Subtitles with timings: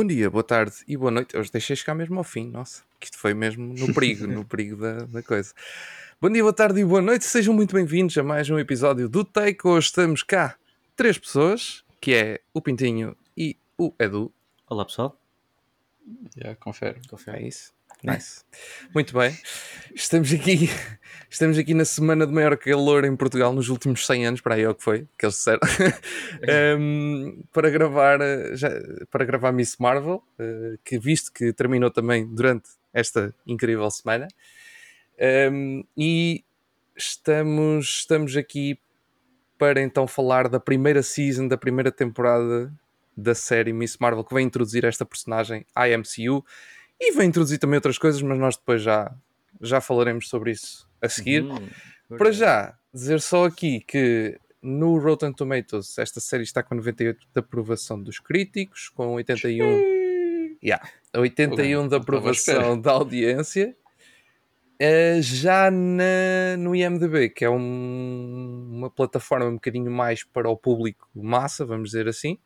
[0.00, 1.34] Bom dia, boa tarde e boa noite.
[1.34, 4.46] Eu os deixei chegar mesmo ao fim, nossa, que isto foi mesmo no perigo, no
[4.48, 5.52] perigo da, da coisa.
[6.18, 9.22] Bom dia, boa tarde e boa noite, sejam muito bem-vindos a mais um episódio do
[9.26, 9.60] Take.
[9.68, 10.56] Hoje estamos cá,
[10.96, 14.32] três pessoas, que é o Pintinho e o Edu.
[14.66, 15.20] Olá pessoal.
[16.34, 16.98] Já, confere.
[17.26, 17.70] É isso.
[18.02, 18.44] Nice.
[18.94, 19.36] Muito bem.
[19.94, 20.70] Estamos aqui,
[21.28, 24.62] estamos aqui na semana de maior calor em Portugal nos últimos 100 anos, para aí
[24.62, 25.60] é o que foi, que eles disseram,
[26.78, 28.18] um, para gravar
[28.54, 28.70] já,
[29.10, 34.28] para gravar Miss Marvel, uh, que visto que terminou também durante esta incrível semana.
[35.52, 36.42] Um, e
[36.96, 38.78] estamos, estamos aqui
[39.58, 42.72] para então falar da primeira season, da primeira temporada
[43.14, 46.42] da série Miss Marvel, que vai introduzir esta personagem à MCU
[47.00, 49.10] e vai introduzir também outras coisas, mas nós depois já,
[49.60, 51.42] já falaremos sobre isso a seguir.
[51.42, 51.68] Uhum,
[52.18, 57.40] Para já, dizer só aqui que no Rotten Tomatoes esta série está com 98 de
[57.40, 63.74] aprovação dos críticos, com 81, yeah, 81 de aprovação da audiência.
[64.82, 70.56] Uh, já na, no IMDB, que é um, uma plataforma um bocadinho mais para o
[70.56, 72.38] público massa, vamos dizer assim,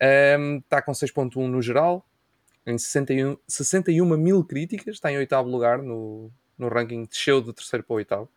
[0.00, 2.06] um, ehm, está com 6.1 no geral,
[2.68, 7.82] em 61, 61 mil críticas, está em oitavo lugar no, no ranking, desceu do terceiro
[7.82, 8.28] para o oitavo.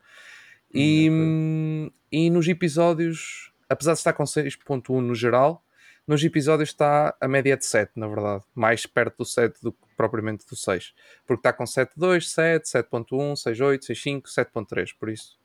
[0.74, 5.66] E, hum, e nos episódios, apesar de estar com 6.1 no geral,
[6.08, 9.80] nos episódios está a média de 7, na verdade, mais perto do 7 do que
[9.98, 10.94] propriamente do 6,
[11.28, 15.38] porque está com 7.2, 7, 7.1, 6.8, 6.5, 7.3, por isso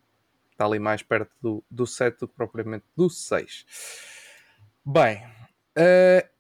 [0.52, 3.66] está ali mais perto do, do 7 do que propriamente do 6.
[4.84, 5.22] Bem,
[5.76, 6.35] uh,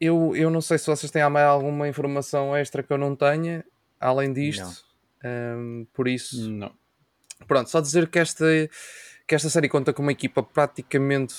[0.00, 3.64] eu, eu não sei se vocês têm mais alguma informação extra que eu não tenha,
[4.00, 4.84] além disto.
[5.24, 6.72] Um, por isso, não.
[7.46, 8.44] Pronto, só dizer que esta,
[9.26, 11.34] que esta série conta com uma equipa praticamente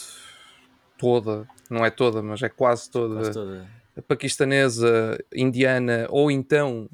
[0.97, 3.67] toda, não é toda, mas é quase toda, quase toda.
[4.07, 6.89] paquistanesa, indiana ou então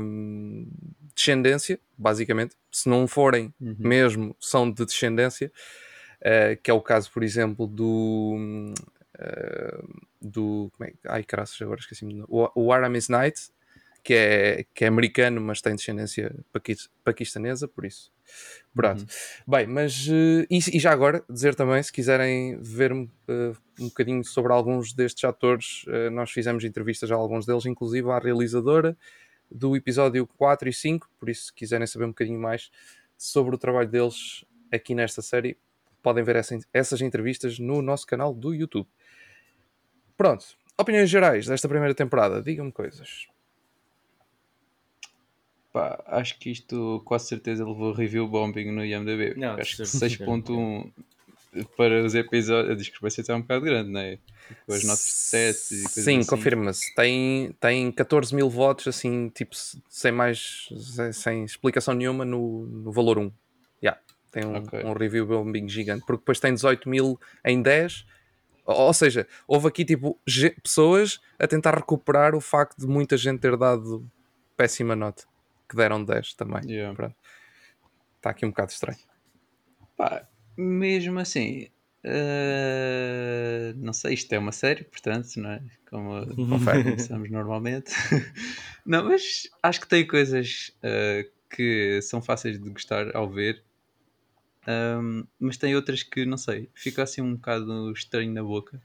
[0.00, 0.68] um,
[1.14, 2.56] descendência, basicamente.
[2.70, 3.76] Se não forem uhum.
[3.78, 5.52] mesmo, são de descendência.
[6.18, 8.34] Uh, que é o caso, por exemplo, do
[9.16, 10.70] uh, do.
[10.76, 12.22] Como é, ai, caraças, agora esqueci-me.
[12.28, 13.50] O, o Aramis Knight,
[14.02, 16.34] que é, que é americano, mas tem descendência
[17.04, 18.12] paquistanesa, por isso.
[18.74, 19.00] Pronto.
[19.00, 19.06] Uhum.
[19.46, 20.06] Bem, mas.
[20.06, 23.06] Uh, e, e, já agora, dizer também, se quiserem ver uh,
[23.80, 28.18] um bocadinho sobre alguns destes atores, uh, nós fizemos entrevistas a alguns deles, inclusive à
[28.18, 28.96] realizadora
[29.50, 32.70] do episódio 4 e 5, por isso, se quiserem saber um bocadinho mais
[33.16, 35.56] sobre o trabalho deles aqui nesta série,
[36.02, 38.88] podem ver essa, essas entrevistas no nosso canal do YouTube.
[40.18, 40.44] Pronto,
[40.76, 43.28] opiniões gerais desta primeira temporada, digam-me coisas.
[45.72, 49.34] Pá, acho que isto quase certeza levou review bombing no IMDB.
[49.36, 50.90] Não, acho que 6.1
[51.76, 54.18] para os episódios, a discrepância está um bocado grande, não é?
[54.66, 56.28] Com as notas de 7 e coisas Sim, assim.
[56.28, 56.94] confirma-se.
[56.96, 59.54] Tem, tem 14 mil votos, assim, tipo,
[59.88, 60.68] sem mais,
[61.12, 63.32] sem explicação nenhuma no, no valor 1.
[63.82, 64.00] Yeah,
[64.32, 64.82] tem um, okay.
[64.84, 68.04] um review bombing gigante, porque depois tem 18 mil em 10
[68.68, 70.20] ou seja, houve aqui tipo
[70.62, 74.06] pessoas a tentar recuperar o facto de muita gente ter dado
[74.56, 75.24] péssima nota,
[75.68, 76.60] que deram 10 também.
[76.70, 77.14] Yeah.
[78.16, 78.98] Está aqui um bocado estranho.
[79.96, 81.68] Pá, mesmo assim,
[82.04, 85.62] uh, não sei, isto é uma série, portanto, não é?
[85.88, 86.26] Como
[86.84, 87.92] começamos normalmente.
[88.84, 93.64] não, mas acho que tem coisas uh, que são fáceis de gostar ao ver
[94.68, 98.80] um, mas tem outras que, não sei, fica assim um bocado estranho na boca.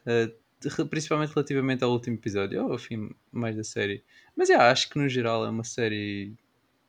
[0.00, 0.42] Uh,
[0.88, 4.02] principalmente relativamente ao último episódio, ou ao fim mais da série.
[4.34, 6.32] Mas yeah, acho que no geral é uma série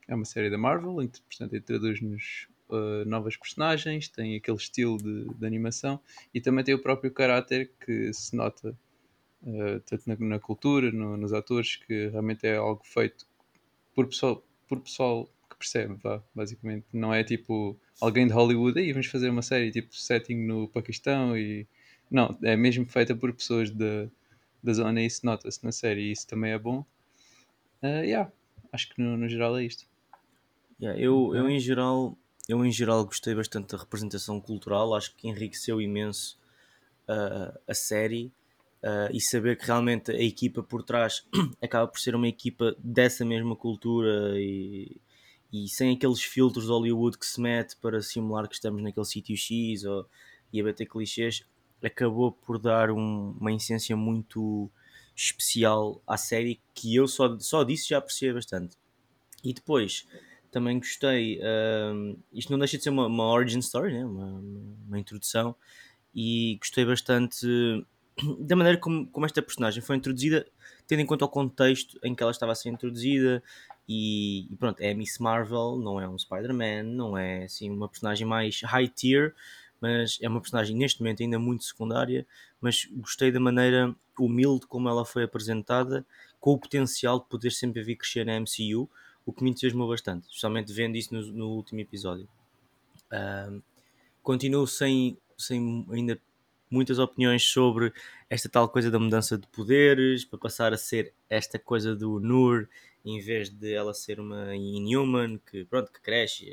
[0.06, 5.46] é uma série da Marvel, portanto introduz-nos uh, novas personagens, tem aquele estilo de, de,
[5.46, 6.00] animação
[6.32, 8.76] e também tem o próprio caráter que se nota
[9.42, 13.26] uh, tanto na, na cultura, no, nos atores, que realmente é algo feito
[13.94, 15.28] por pessoal, por pessoal
[15.64, 16.84] percebe, vá, basicamente.
[16.92, 21.36] Não é tipo alguém de Hollywood, aí vamos fazer uma série tipo setting no Paquistão
[21.36, 21.66] e.
[22.10, 24.06] Não, é mesmo feita por pessoas da,
[24.62, 26.84] da zona e isso nota-se na série e isso também é bom.
[27.82, 28.30] Uh, yeah,
[28.70, 29.86] acho que no, no geral é isto.
[30.80, 32.16] Yeah, eu, eu, em geral,
[32.46, 36.38] eu em geral gostei bastante da representação cultural, acho que enriqueceu imenso
[37.08, 38.30] uh, a série.
[38.82, 41.26] Uh, e saber que realmente a equipa por trás
[41.62, 45.00] acaba por ser uma equipa dessa mesma cultura e,
[45.54, 49.36] e sem aqueles filtros de Hollywood que se mete para simular que estamos naquele sítio
[49.36, 50.04] X ou,
[50.52, 51.44] e a bater clichês,
[51.80, 54.68] acabou por dar um, uma essência muito
[55.14, 58.76] especial à série que eu só, só disso já apreciei bastante.
[59.44, 60.08] E depois
[60.50, 64.04] também gostei, uh, isto não deixa de ser uma, uma origin story, né?
[64.04, 64.42] uma,
[64.88, 65.54] uma introdução,
[66.12, 67.46] e gostei bastante
[68.40, 70.44] da maneira como, como esta personagem foi introduzida,
[70.88, 73.40] tendo em conta o contexto em que ela estava a ser introduzida.
[73.88, 78.26] E, e pronto, é Miss Marvel, não é um Spider-Man, não é assim uma personagem
[78.26, 79.34] mais high tier,
[79.80, 82.26] mas é uma personagem neste momento ainda muito secundária.
[82.60, 86.06] Mas gostei da maneira humilde como ela foi apresentada,
[86.40, 88.88] com o potencial de poder sempre vir crescer na MCU,
[89.26, 92.28] o que me entusiasmou bastante, especialmente vendo isso no, no último episódio.
[93.12, 93.62] Um,
[94.22, 96.20] continuo sem, sem ainda
[96.70, 97.92] muitas opiniões sobre
[98.28, 102.68] esta tal coisa da mudança de poderes, para passar a ser esta coisa do Nur,
[103.04, 106.48] em vez de ela ser uma Inhuman, que pronto, que cresce,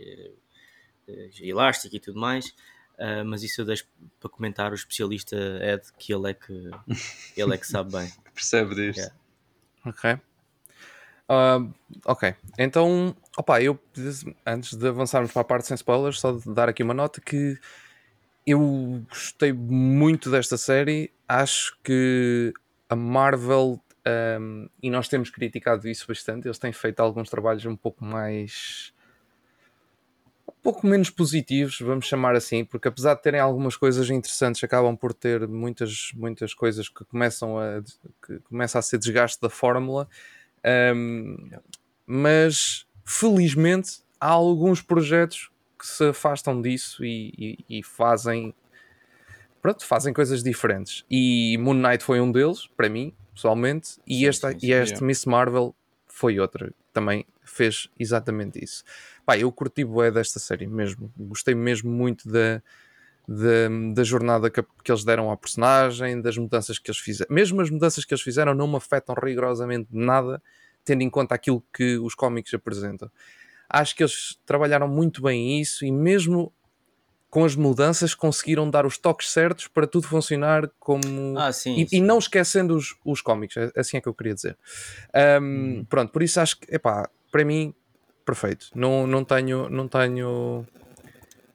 [1.07, 2.53] é, é elástica e tudo mais.
[2.99, 3.87] Uh, mas isso eu deixo
[4.19, 6.69] para comentar o especialista Ed, que ele é que,
[7.35, 8.11] ele é que sabe bem.
[8.33, 8.99] Percebe disso.
[8.99, 9.15] Yeah.
[9.85, 10.19] Ok.
[11.31, 11.73] Uh,
[12.05, 13.79] ok, então, opa, eu
[14.45, 17.57] antes de avançarmos para a parte sem spoilers, só de dar aqui uma nota que
[18.45, 21.09] eu gostei muito desta série.
[21.29, 22.53] Acho que
[22.89, 27.75] a Marvel, um, e nós temos criticado isso bastante, eles têm feito alguns trabalhos um
[27.75, 28.93] pouco mais.
[30.47, 34.95] um pouco menos positivos, vamos chamar assim, porque apesar de terem algumas coisas interessantes, acabam
[34.95, 37.81] por ter muitas, muitas coisas que começam a,
[38.25, 40.07] que começa a ser desgaste da fórmula.
[40.95, 41.49] Um,
[42.05, 47.33] mas felizmente há alguns projetos que se afastam disso e,
[47.69, 48.53] e, e, fazem
[49.61, 51.03] pronto, fazem coisas diferentes.
[51.09, 54.71] E Moon Knight foi um deles, para mim, pessoalmente, e, sim, esta, sim, sim, e
[54.71, 55.05] este yeah.
[55.05, 55.75] Miss Marvel
[56.07, 58.83] foi outra, também fez exatamente isso.
[59.25, 62.61] Pá, eu curti bué desta série mesmo, gostei mesmo muito da,
[63.27, 67.33] da, da jornada que, que, eles deram à personagem, das mudanças que eles fizeram.
[67.33, 70.41] Mesmo as mudanças que eles fizeram não me afetam rigorosamente nada,
[70.83, 73.09] tendo em conta aquilo que os cómics apresentam.
[73.69, 76.53] Acho que eles trabalharam muito bem isso e mesmo
[77.31, 81.87] com as mudanças conseguiram dar os toques certos para tudo funcionar como ah, sim, e,
[81.87, 81.95] sim.
[81.95, 84.57] e, não esquecendo os, os cómics, é, assim é que eu queria dizer.
[85.41, 85.85] Um, hum.
[85.89, 87.73] Pronto, por isso acho que epá, para mim
[88.25, 88.67] perfeito.
[88.75, 90.67] Não, não tenho não tenho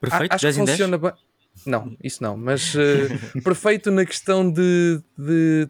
[0.01, 0.33] perfeito.
[0.33, 1.13] acho que funciona bem.
[1.67, 5.69] Não, isso não, mas uh, perfeito na questão de, de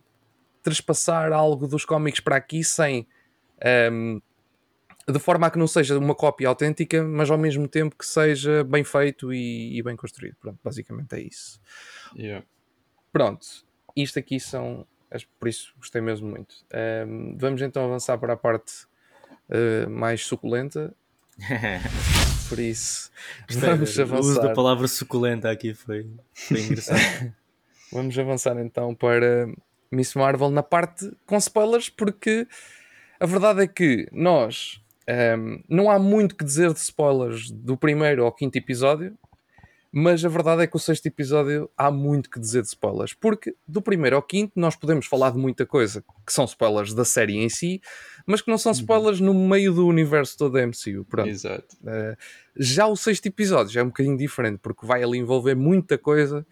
[0.62, 3.08] trespassar algo dos cómics para aqui sem
[3.92, 4.20] um,
[5.08, 8.64] de forma a que não seja uma cópia autêntica, mas ao mesmo tempo que seja
[8.64, 10.36] bem feito e, e bem construído.
[10.40, 11.60] Pronto, basicamente é isso.
[12.16, 12.44] Yeah.
[13.12, 13.46] Pronto,
[13.94, 14.86] isto aqui são.
[15.38, 16.56] Por isso gostei mesmo muito.
[17.06, 18.84] Um, vamos então avançar para a parte
[19.48, 20.92] uh, mais suculenta.
[22.48, 23.10] Por isso,
[23.50, 24.16] vamos avançar.
[24.16, 27.32] O uso da palavra suculenta aqui foi, foi engraçado.
[27.92, 29.48] vamos avançar então para
[29.90, 32.46] Miss Marvel na parte com spoilers, porque
[33.18, 38.24] a verdade é que nós um, não há muito que dizer de spoilers do primeiro
[38.24, 39.16] ao quinto episódio,
[39.92, 43.54] mas a verdade é que o sexto episódio há muito que dizer de spoilers, porque
[43.66, 47.38] do primeiro ao quinto nós podemos falar de muita coisa que são spoilers da série
[47.38, 47.80] em si,
[48.26, 48.78] mas que não são uhum.
[48.78, 51.04] spoilers no meio do universo todo da MCU.
[51.08, 51.28] Pronto.
[51.28, 51.76] Exato.
[51.82, 52.16] Uh,
[52.56, 56.46] já o sexto episódio já é um bocadinho diferente, porque vai ali envolver muita coisa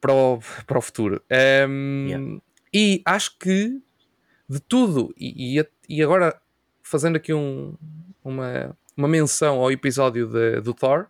[0.00, 1.22] para o, para o futuro.
[1.68, 2.40] Um, yeah.
[2.72, 3.82] E acho que
[4.48, 6.40] de tudo, e, e, e agora
[6.88, 7.74] fazendo aqui um,
[8.24, 11.06] uma, uma menção ao episódio de, do Thor,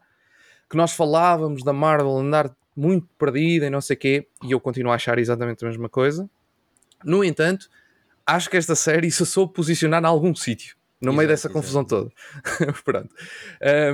[0.68, 4.61] que nós falávamos da Marvel andar muito perdida e não sei o quê, e eu
[4.61, 6.28] continuo a achar exatamente a mesma coisa.
[7.04, 7.68] No entanto,
[8.26, 11.82] acho que esta série se soube posicionar em algum sítio, no exato, meio dessa confusão
[11.82, 12.11] exato.
[12.11, 12.73] toda.
[12.85, 13.14] Pronto.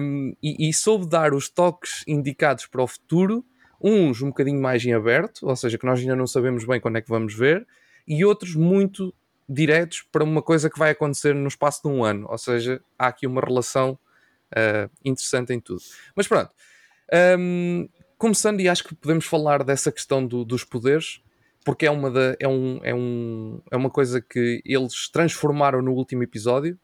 [0.01, 3.45] Um, e, e soube dar os toques indicados para o futuro,
[3.79, 6.97] uns um bocadinho mais em aberto, ou seja, que nós ainda não sabemos bem quando
[6.97, 7.67] é que vamos ver,
[8.09, 9.15] e outros muito
[9.49, 12.27] diretos para uma coisa que vai acontecer no espaço de um ano.
[12.31, 13.99] Ou seja, há aqui uma relação
[14.53, 15.83] uh, interessante em tudo.
[16.15, 16.51] Mas pronto,
[17.39, 21.21] um, começando, e acho que podemos falar dessa questão do, dos poderes,
[21.65, 25.93] porque é uma, da, é, um, é, um, é uma coisa que eles transformaram no
[25.93, 26.79] último episódio,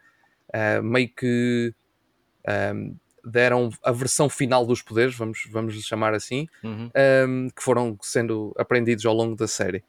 [0.48, 1.74] uh, meio que
[2.74, 6.90] um, deram a versão final dos poderes, vamos, vamos chamar assim, uhum.
[7.54, 9.84] que foram sendo aprendidos ao longo da série.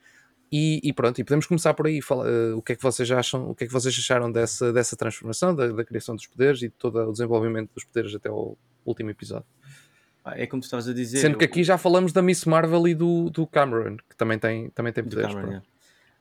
[0.52, 2.02] E, e, pronto, e podemos começar por aí.
[2.02, 3.50] Fala, uh, o que é que vocês acham?
[3.50, 6.68] O que é que vocês acharam dessa, dessa transformação, da, da criação dos poderes e
[6.68, 9.48] de todo o desenvolvimento dos poderes até o último episódio?
[10.26, 11.20] É como tu estavas a dizer.
[11.20, 14.70] Sendo que aqui já falamos da Miss Marvel e do, do Cameron, que também tem,
[14.72, 15.34] também tem poderes.
[15.34, 15.62] Cameron,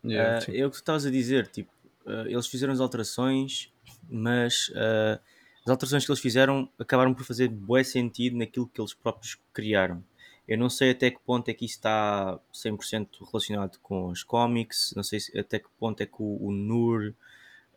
[0.05, 0.47] yeah.
[0.47, 1.71] uh, é o que tu estavas a dizer, tipo,
[2.07, 3.73] uh, eles fizeram as alterações,
[4.09, 5.21] mas uh,
[5.65, 10.03] as alterações que eles fizeram acabaram por fazer bué sentido naquilo que eles próprios criaram.
[10.51, 14.93] Eu não sei até que ponto é que isso está 100% relacionado com os cómics,
[14.97, 17.15] não sei até que ponto é que o, o Nur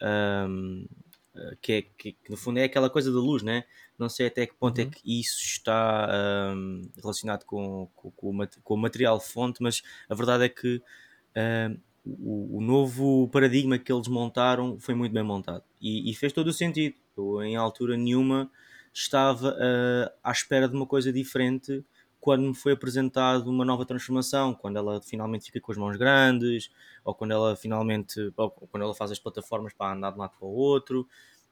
[0.01, 0.87] um,
[1.35, 3.65] uh, que, é, que, que, no fundo é aquela coisa da luz, né?
[3.95, 4.89] Não sei até que ponto é uhum.
[4.89, 6.09] é que isso está
[6.55, 12.57] um, relacionado com, com, com, o, material fonte, mas a verdade é que uh, o,
[12.57, 16.53] o, novo paradigma que eles montaram foi muito bem montado e, e fez todo o
[16.53, 16.95] sentido.
[17.15, 18.49] Eu, em altura nenhuma,
[18.91, 21.85] estava uh, à espera de uma coisa diferente
[22.23, 26.71] quando me foi apresentado uma nova transformação, quando ela finalmente fica com as mãos grandes,
[27.03, 28.31] ou quando ela finalmente,
[28.71, 31.05] quando ela faz as plataformas para andar de um lado para o outro.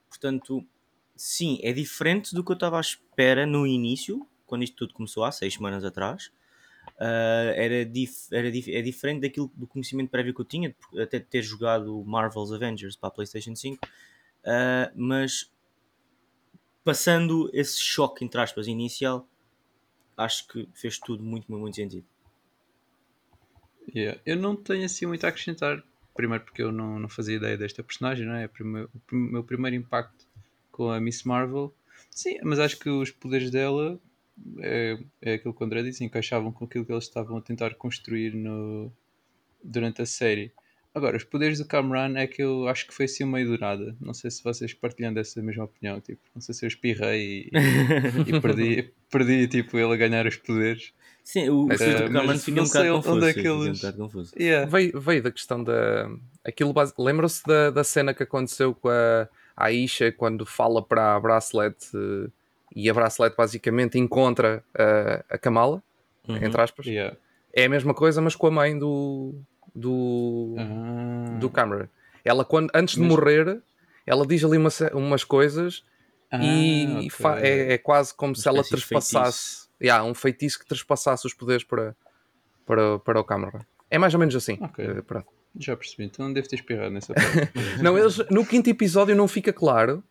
[0.07, 0.65] Portanto,
[1.13, 5.25] sim, é diferente do que eu estava à espera no início, quando isto tudo começou
[5.25, 6.31] há seis semanas atrás.
[6.95, 11.19] Uh, era, dif era dif é diferente daquilo do conhecimento prévio que eu tinha, até
[11.19, 13.89] de ter jogado Marvel's Avengers para a PlayStation 5, uh,
[14.45, 15.51] ah, mas
[16.81, 19.27] passando esse choque, entre aspas, inicial,
[20.23, 22.05] acho que fez tudo muito, muito, muito sentido.
[23.93, 24.19] Yeah.
[24.25, 25.83] Eu não tenho assim muito a acrescentar.
[26.13, 28.49] Primeiro porque eu não, não fazia ideia desta personagem, não é?
[29.11, 30.27] O meu primeiro impacto
[30.71, 31.73] com a Miss Marvel.
[32.09, 33.99] Sim, mas acho que os poderes dela
[34.59, 37.75] é, é aquilo que o André disse, encaixavam com aquilo que eles estavam a tentar
[37.75, 38.91] construir no,
[39.63, 40.51] durante a série.
[40.93, 43.95] Agora, os poderes do Cameron é que eu acho que foi assim meio do nada.
[43.99, 46.01] Não sei se vocês partilham dessa mesma opinião.
[46.01, 50.35] Tipo, não sei se eu espirrei e, e perdi, perdi tipo, ele a ganhar os
[50.35, 50.93] poderes.
[51.23, 53.15] Sim, o, uh, do Cameron fica um bocado confuso.
[53.15, 53.83] Onde é que eles...
[53.83, 54.33] um confuso.
[54.37, 54.69] Yeah.
[54.69, 56.09] Veio, veio da questão da.
[56.43, 56.93] Aquilo base...
[56.99, 61.77] Lembram-se da, da cena que aconteceu com a Aisha quando fala para a Bracelet
[62.75, 65.81] e a Bracelet basicamente encontra a, a Kamala,
[66.27, 66.35] uhum.
[66.37, 66.85] entre aspas.
[66.85, 67.15] Yeah.
[67.53, 69.35] É a mesma coisa, mas com a mãe do,
[69.75, 71.37] do, ah.
[71.39, 71.87] do Cameron.
[72.23, 73.61] Ela, quando, antes de morrer,
[74.05, 75.83] ela diz ali uma, umas coisas
[76.31, 77.41] ah, e okay.
[77.41, 81.95] é, é, quase como se ela trespassasse yeah, um feitiço que trespassasse os poderes para,
[82.65, 83.61] para, para o Cameron.
[83.89, 84.57] É mais ou menos assim.
[84.61, 84.87] Okay.
[84.87, 85.25] Uh,
[85.57, 87.51] Já percebi, então não deve ter espirrado nessa parte.
[87.81, 90.03] não, eles, no quinto episódio não fica claro.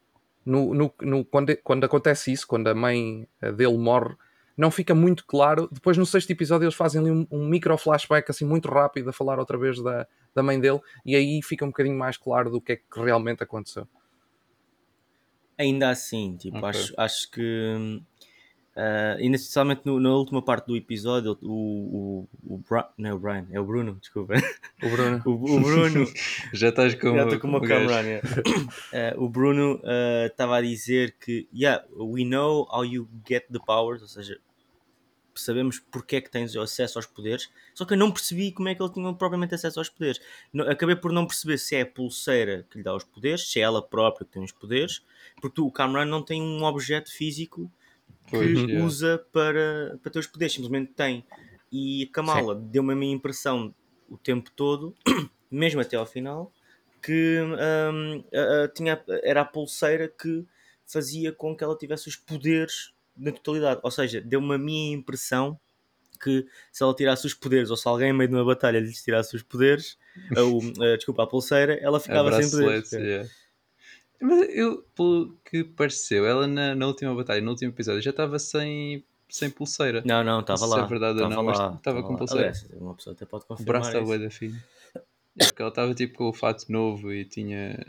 [0.44, 4.14] No, no, no, quando, quando acontece isso, quando a mãe dele morre,
[4.60, 5.68] não fica muito claro.
[5.72, 9.12] Depois, no sexto episódio, eles fazem ali um, um micro flashback assim muito rápido a
[9.12, 12.60] falar outra vez da, da mãe dele, e aí fica um bocadinho mais claro do
[12.60, 13.88] que é que realmente aconteceu.
[15.58, 16.68] Ainda assim, tipo, okay.
[16.68, 18.02] acho, acho que
[18.70, 23.18] Uh, especialmente no, na última parte do episódio, o, o, o Bra não é o
[23.18, 24.34] Brian, é o Bruno, desculpa.
[24.82, 25.22] O Bruno.
[25.26, 26.06] o, o Bruno.
[26.54, 28.22] já estás com, já com uma câmera.
[29.18, 29.82] Uh, o Bruno
[30.24, 34.38] estava uh, a dizer que, yeah, we know how you get the powers, ou seja,
[35.34, 38.74] sabemos porque é que tens acesso aos poderes, só que eu não percebi como é
[38.74, 40.20] que ele tinha propriamente acesso aos poderes.
[40.68, 43.62] acabei por não perceber se é a pulseira que lhe dá os poderes, se é
[43.62, 45.02] ela própria que tem os poderes,
[45.40, 47.70] porque tu, o Cameron não tem um objeto físico
[48.26, 51.24] que pois, usa para, para ter os poderes, simplesmente tem.
[51.72, 53.74] E a Kamala deu-me a minha impressão
[54.08, 54.94] o tempo todo,
[55.50, 56.52] mesmo até ao final,
[57.02, 60.44] que um, a, a, tinha, era a pulseira que
[60.86, 63.80] fazia com que ela tivesse os poderes na totalidade.
[63.82, 65.58] Ou seja, deu-me a minha impressão
[66.22, 68.92] que se ela tirasse os poderes, ou se alguém, em meio de uma batalha, lhe
[68.92, 69.96] tirasse os poderes,
[70.36, 72.92] ou, uh, desculpa, a pulseira, ela ficava sem poderes.
[72.92, 73.28] Yeah.
[74.20, 78.38] Mas eu, pelo que pareceu, ela na, na última batalha, no último episódio, já estava
[78.38, 80.02] sem, sem pulseira.
[80.04, 80.76] Não, não, estava lá.
[80.76, 82.48] Se é verdade ou não, lá, estava com pulseira.
[82.48, 83.68] Aliás, uma pessoa até pode confirmar.
[83.68, 84.60] O braço estava da fino.
[85.38, 87.86] É porque ela estava tipo com o fato novo e tinha.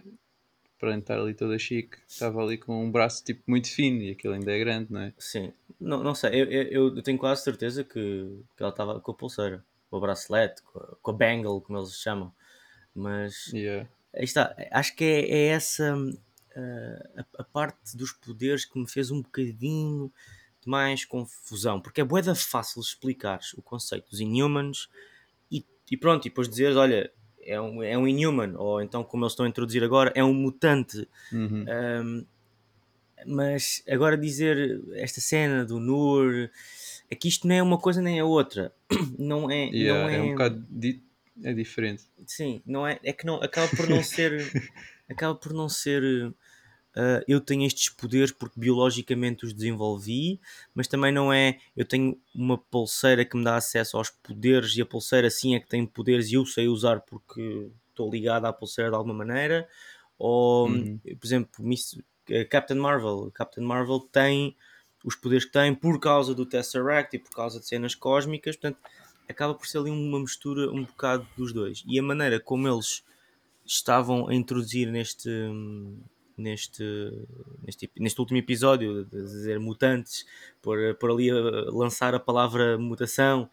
[0.82, 4.34] Para estar ali toda chique, estava ali com um braço tipo muito fino e aquilo
[4.34, 5.14] ainda é grande, não é?
[5.16, 9.12] Sim, não, não sei, eu, eu, eu tenho quase certeza que, que ela estava com
[9.12, 12.34] a pulseira, com o bracelete, com a, com a bangle, como eles chamam.
[12.96, 13.88] Mas yeah.
[14.14, 18.90] Aí está, acho que é, é essa uh, a, a, parte dos poderes que me
[18.90, 20.12] fez um bocadinho
[20.62, 24.90] de mais confusão, porque é boeda fácil explicar o conceito dos Inhumans
[25.50, 27.12] e, e pronto, e depois dizeres, olha,
[27.44, 30.34] é um, é um Inhuman, ou então como eles estão a introduzir agora, é um
[30.34, 31.08] mutante.
[31.32, 31.66] Uhum.
[31.68, 32.26] Um,
[33.26, 36.50] mas agora dizer esta cena do Nur
[37.10, 38.74] é que isto não é uma coisa nem a outra.
[39.18, 39.66] Não é.
[39.66, 40.16] Yeah, não é...
[40.16, 40.66] é um bocado
[41.44, 42.04] é diferente.
[42.26, 44.32] Sim, não é, é que não, acaba por não ser.
[45.10, 46.34] acaba por não ser.
[46.96, 50.40] Uh, eu tenho estes poderes porque biologicamente os desenvolvi,
[50.76, 51.58] mas também não é.
[51.76, 55.60] Eu tenho uma pulseira que me dá acesso aos poderes e a pulseira sim é
[55.60, 59.68] que tem poderes e eu sei usar porque estou ligado à pulseira de alguma maneira.
[60.18, 61.00] Ou, uhum.
[61.00, 61.98] por exemplo, Miss,
[62.30, 63.32] eh, Captain Marvel.
[63.34, 64.56] Captain Marvel tem
[65.04, 68.56] os poderes que tem por causa do Tesseract e por causa de cenas cósmicas.
[68.56, 68.80] Portanto,
[69.30, 71.84] acaba por ser ali uma mistura um bocado dos dois.
[71.88, 73.04] E a maneira como eles
[73.66, 75.30] estavam a introduzir neste
[76.38, 76.84] neste,
[77.64, 80.26] neste, neste último episódio, de dizer mutantes,
[80.62, 81.36] por, por ali a
[81.72, 83.50] lançar a palavra mutação,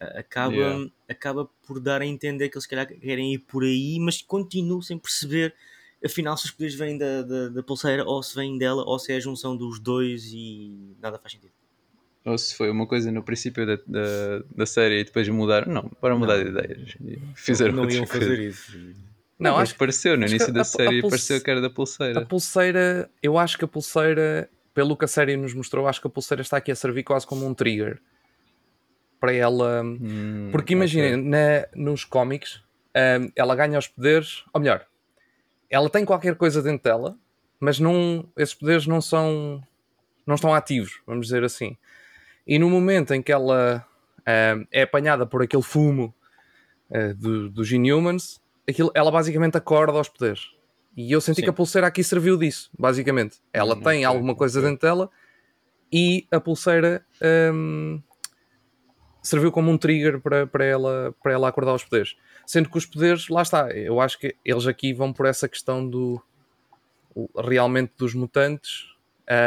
[0.00, 0.90] acaba, yeah.
[1.08, 4.98] acaba por dar a entender que eles calhar querem ir por aí, mas continuo sem
[4.98, 5.54] perceber
[6.04, 9.12] afinal se os poderes vêm da, da, da pulseira ou se vêm dela ou se
[9.12, 11.52] é a junção dos dois e nada faz sentido.
[12.24, 15.72] Ou se foi uma coisa no princípio da, da, da série e depois mudaram.
[15.72, 16.44] Não, para mudar Não.
[16.44, 16.96] de ideias.
[17.34, 18.26] Fizeram não outra iam coisa.
[18.26, 18.78] fazer isso.
[19.38, 21.70] Não, acho que pareceu, no início da a- a série pulse- pareceu que era da
[21.70, 22.20] pulseira.
[22.20, 26.06] a pulseira, eu acho que a pulseira, pelo que a série nos mostrou, acho que
[26.06, 28.00] a pulseira está aqui a servir quase como um trigger
[29.20, 29.82] para ela.
[29.82, 32.62] Hum, Porque imaginem, na- nos cómics,
[32.96, 34.86] hum, ela ganha os poderes, ou melhor,
[35.70, 37.16] ela tem qualquer coisa dentro dela,
[37.60, 39.62] mas não, esses poderes não são
[40.26, 41.74] não estão ativos, vamos dizer assim.
[42.46, 43.86] E no momento em que ela
[44.56, 46.14] hum, é apanhada por aquele fumo
[46.90, 50.50] eh, do- dos Inhumans, aquilo, ela basicamente acorda aos poderes.
[50.96, 51.42] E eu senti Sim.
[51.44, 53.38] que a pulseira aqui serviu disso, basicamente.
[53.52, 55.10] Ela Hum, tem alguma coisa dentro dela
[55.92, 57.04] e a pulseira
[57.54, 58.02] hum,
[59.22, 62.16] serviu como um trigger para, para, ela, para ela acordar os poderes.
[62.46, 65.88] Sendo que os poderes, lá está, eu acho que eles aqui vão por essa questão
[65.88, 66.20] do
[67.36, 68.86] realmente dos mutantes.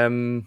[0.10, 0.44] hum,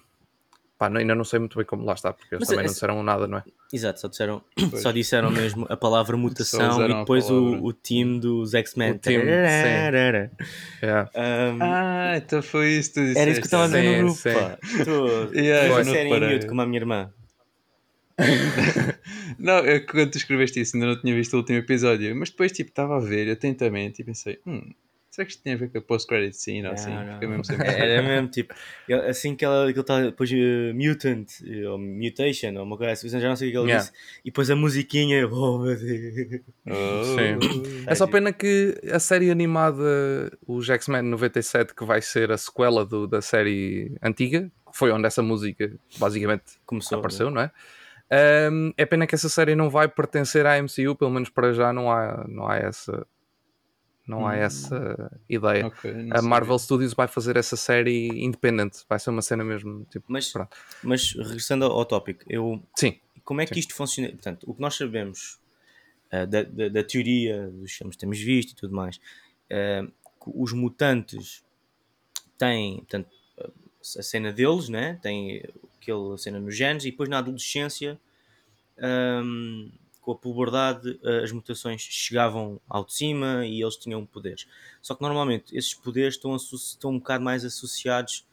[0.78, 2.66] pá, não- ainda não sei muito bem como lá está, porque eles Mas também é-
[2.66, 3.44] não disseram nada, não é?
[3.72, 4.82] Exato, só disseram, Pois.
[4.82, 9.00] só disseram mesmo a palavra mutação e depois o, o time dos X-Men.
[10.82, 11.10] Yeah.
[11.14, 13.18] Um, Ah, então foi isso que tu disseste.
[13.20, 14.28] era isso que eu estava a ver no grupo.
[14.78, 17.10] Estou Yeah, a eu não ser em miúdo como a minha irmã.
[19.38, 22.52] Não, que quando tu escreveste isso ainda não tinha visto o último episódio, mas depois
[22.52, 24.70] tipo estava a ver atentamente e pensei, hum,
[25.14, 26.90] será que isto tem a ver com a post-credit scene ou assim?
[26.90, 27.28] Não, não.
[27.28, 28.54] Mesmo sem Era mesmo tipo,
[29.08, 32.92] assim que ela que ele está depois eh, mutant eh, ou mutation ou uma coisa
[32.92, 33.84] assim, já não sei o que ele Yeah.
[33.84, 33.92] disse,
[34.24, 36.42] e depois a musiquinha, oh meu Deus.
[36.66, 37.84] Oh.
[37.86, 39.82] É só pena que a série animada,
[40.46, 45.06] os X-Men 97, que vai ser a sequela do- da série antiga, que foi onde
[45.06, 46.98] essa música basicamente Começou.
[46.98, 47.50] apareceu, não é?
[48.10, 51.72] Ahm, é pena que essa série não vai pertencer à MCU, pelo menos para já
[51.72, 53.06] não há, não há essa
[54.06, 54.36] não há Hum.
[54.36, 55.66] essa ideia.
[55.66, 56.28] Ok, não A sabia.
[56.28, 60.56] Marvel Studios vai fazer essa série independente, vai ser uma cena mesmo tipo, Mas, Pronto.
[60.82, 63.60] mas regressando ao, tópico, eu, sim, como é que Sim.
[63.60, 64.08] isto funciona?
[64.10, 65.38] Portanto, o que nós sabemos
[66.12, 68.98] ah, da, da, da teoria dos filmes que temos visto e tudo mais,
[69.48, 71.42] que os mutantes
[72.38, 73.08] têm portanto,
[73.98, 74.98] a cena deles, né?
[75.02, 75.42] tem
[75.80, 77.98] aquela cena nos genes, e depois na adolescência,
[78.78, 79.70] ahm,
[80.04, 84.46] com a puberdade, ah, as mutações chegavam ao de cima e eles tinham poderes.
[84.82, 88.26] Só que normalmente esses poderes estão, estão um bocado mais associados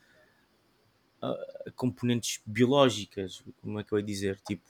[1.21, 4.39] a componentes biológicas, como é que eu ia dizer?
[4.45, 4.63] Tipo,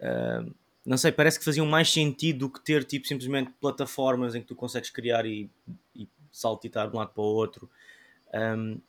[0.00, 0.44] ah,
[0.84, 4.46] não sei, parece que faziam mais sentido do que ter tipo, simplesmente plataformas em que
[4.46, 5.50] tu consegues criar e,
[5.94, 7.70] e saltitar de um lado para o outro.
[8.32, 8.80] Ahm,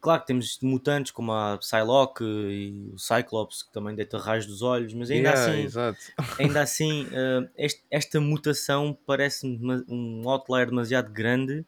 [0.00, 4.62] claro que temos mutantes como a Psylocke e o Cyclops que também deita raios dos
[4.62, 5.98] olhos, mas ainda Yeah, assim, exato.
[6.38, 11.64] ainda assim ah, este- esta mutação parece-me um outlier demasiado grande.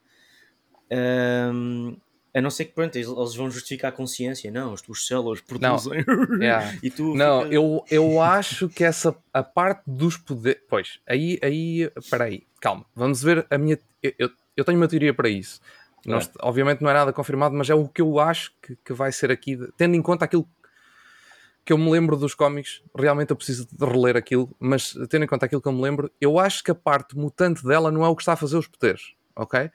[0.91, 1.95] Ahm,
[2.35, 6.03] a não ser que pronto, eles, vão justificar a consciência, não, as tuas células produzem
[6.41, 6.73] Yeah.
[6.81, 10.61] e tu Não, ficas- eu, eu acho que essa a parte dos poderes.
[10.67, 13.77] Pois, aí, aí, espera aí, calma, vamos ver a minha.
[14.01, 15.61] Eu, eu, eu tenho uma teoria para isso.
[16.05, 18.93] Não est- obviamente não é nada confirmado, mas é o que eu acho que, que
[18.93, 20.47] vai ser aqui, tendo em conta aquilo
[21.65, 22.83] que eu me lembro dos cómics.
[22.97, 26.11] Realmente eu preciso de reler aquilo, mas tendo em conta aquilo que eu me lembro,
[26.19, 28.67] eu acho que a parte mutante dela não é o que está a fazer os
[28.67, 29.71] poderes, ok?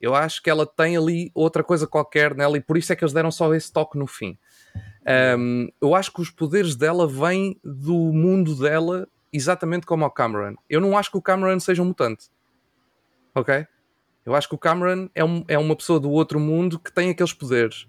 [0.00, 3.02] Eu acho que ela tem ali outra coisa qualquer nela e por isso é que
[3.04, 4.38] eles deram só esse toque no fim.
[5.38, 10.56] Um, eu acho que os poderes dela vêm do mundo dela, exatamente como o Cameron.
[10.68, 12.28] Eu não acho que o Cameron seja um mutante.
[13.34, 13.66] Ok?
[14.26, 17.08] Eu acho que o Cameron é, um- é uma pessoa do outro mundo que tem
[17.10, 17.86] aqueles poderes.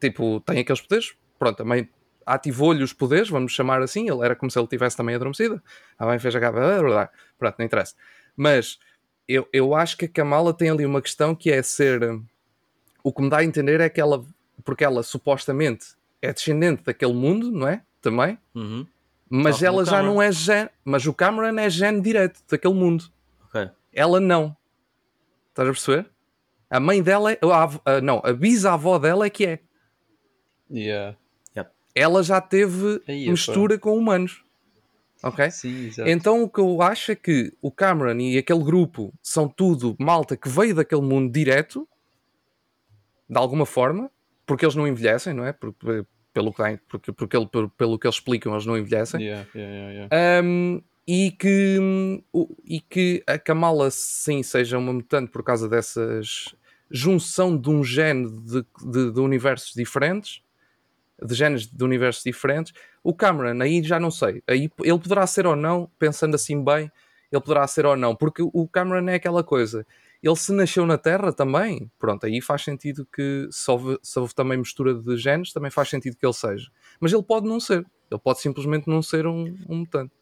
[0.00, 1.14] Tipo, tem aqueles poderes.
[1.38, 1.88] Pronto, também
[2.24, 4.08] ativou-lhe os poderes, vamos chamar assim.
[4.08, 5.60] Ele era como se ele tivesse também adormecido.
[5.98, 7.10] A mãe fez a capa.
[7.38, 7.94] Pronto, não interessa.
[8.36, 8.78] Mas
[9.26, 12.00] eu, eu acho que a Kamala tem ali uma questão que é ser.
[13.02, 14.24] O que me dá a entender é que ela
[14.64, 17.82] porque ela supostamente é descendente daquele mundo, não é?
[18.02, 18.38] Também.
[18.54, 18.86] Uhum.
[19.30, 20.68] Mas ela já não é gene.
[20.84, 23.04] Mas o Cameron é gene direto daquele mundo.
[23.46, 23.70] Ok.
[23.92, 24.56] Ela não.
[25.58, 26.10] Estás a perceber?
[26.70, 27.38] A mãe dela é.
[27.42, 29.58] a a- não, a bisavó dela é que é.
[30.70, 31.16] Yeah.
[31.94, 34.44] Ela já teve Aí, mistura com humanos.
[35.20, 35.50] Ok?
[35.50, 36.08] Sim, exato.
[36.08, 40.36] Então o que eu acho é que o Cameron e aquele grupo são tudo malta
[40.36, 41.88] que veio daquele mundo direto,
[43.28, 44.12] de alguma forma,
[44.46, 45.52] porque eles não envelhecem, não é?
[45.52, 49.20] Por- por- pelo, que, porque, porque por- pelo que eles explicam, eles não envelhecem.
[49.20, 50.46] Yeah, yeah, yeah, yeah.
[50.46, 52.22] Um, e, que, hum,
[52.66, 56.54] e que a Kamala, sim, seja uma mutante por causa dessas
[56.90, 60.42] junção de um gene de, de, de universos diferentes,
[61.22, 62.74] de genes de universos diferentes.
[63.02, 64.42] O Cameron, aí já não sei.
[64.46, 66.92] Aí ele poderá ser ou não, pensando assim bem,
[67.32, 69.86] ele poderá ser ou não, porque o Cameron é aquela coisa.
[70.22, 74.34] ele se nasceu na Terra também, pronto, aí faz sentido que se houve, se houve
[74.34, 76.70] também mistura de genes, também faz sentido que ele seja.
[77.00, 80.17] Mas ele pode não ser, ele pode simplesmente não ser um, um mutante.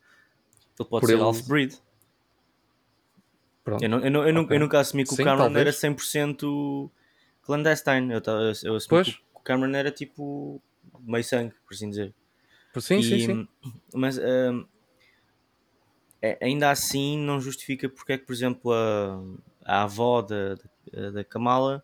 [0.78, 1.74] Ele pode Por ser ele- half-breed.
[3.64, 3.82] Pronto.
[3.82, 4.56] Eu, não- eu, não- eu, nunca- Ok.
[4.56, 5.60] eu nunca assumi que Sim, o Cameron talvez.
[5.66, 6.90] era 100%
[7.42, 8.12] clandestine.
[8.12, 8.22] Eu,
[8.64, 9.08] eu assumi Pois.
[9.14, 10.62] que o Cameron era tipo
[11.00, 12.14] meio sangue, por assim dizer.
[12.78, 13.48] Sim, sim, E, sim.
[13.94, 14.66] Mas hum,
[16.22, 19.18] é- ainda assim não justifica porque é que, por exemplo, a,
[19.64, 20.54] a avó da,
[20.92, 21.82] da, da Kamala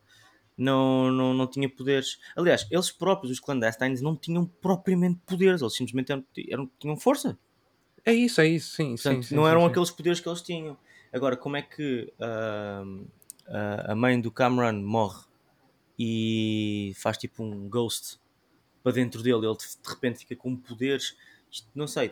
[0.56, 2.18] não, não, não tinha poderes.
[2.36, 7.38] Aliás, eles próprios, os clandestines, não tinham propriamente poderes, eles simplesmente eram, eram- tinham força.
[8.04, 9.66] É isso, é isso, sim, sim, Portanto, sim, não sim, eram sim.
[9.66, 10.76] aqueles poderes que eles tinham.
[11.12, 12.12] Agora, como é que
[12.84, 13.06] hum,
[13.46, 15.24] a, mãe do Cameron morre
[15.98, 18.18] e faz tipo um ghost
[18.82, 21.16] para dentro dele, ele de repente fica com poderes?
[21.50, 22.10] Isto, não sei.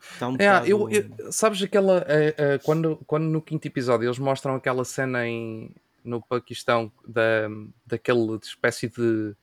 [0.00, 0.66] Está um É, bocado...
[0.66, 2.04] eu, eu- sabes aquela.
[2.08, 7.48] eh, eh, quando, quando no quinto episódio eles mostram aquela cena em, no Paquistão da,
[7.86, 9.36] daquele espécie de.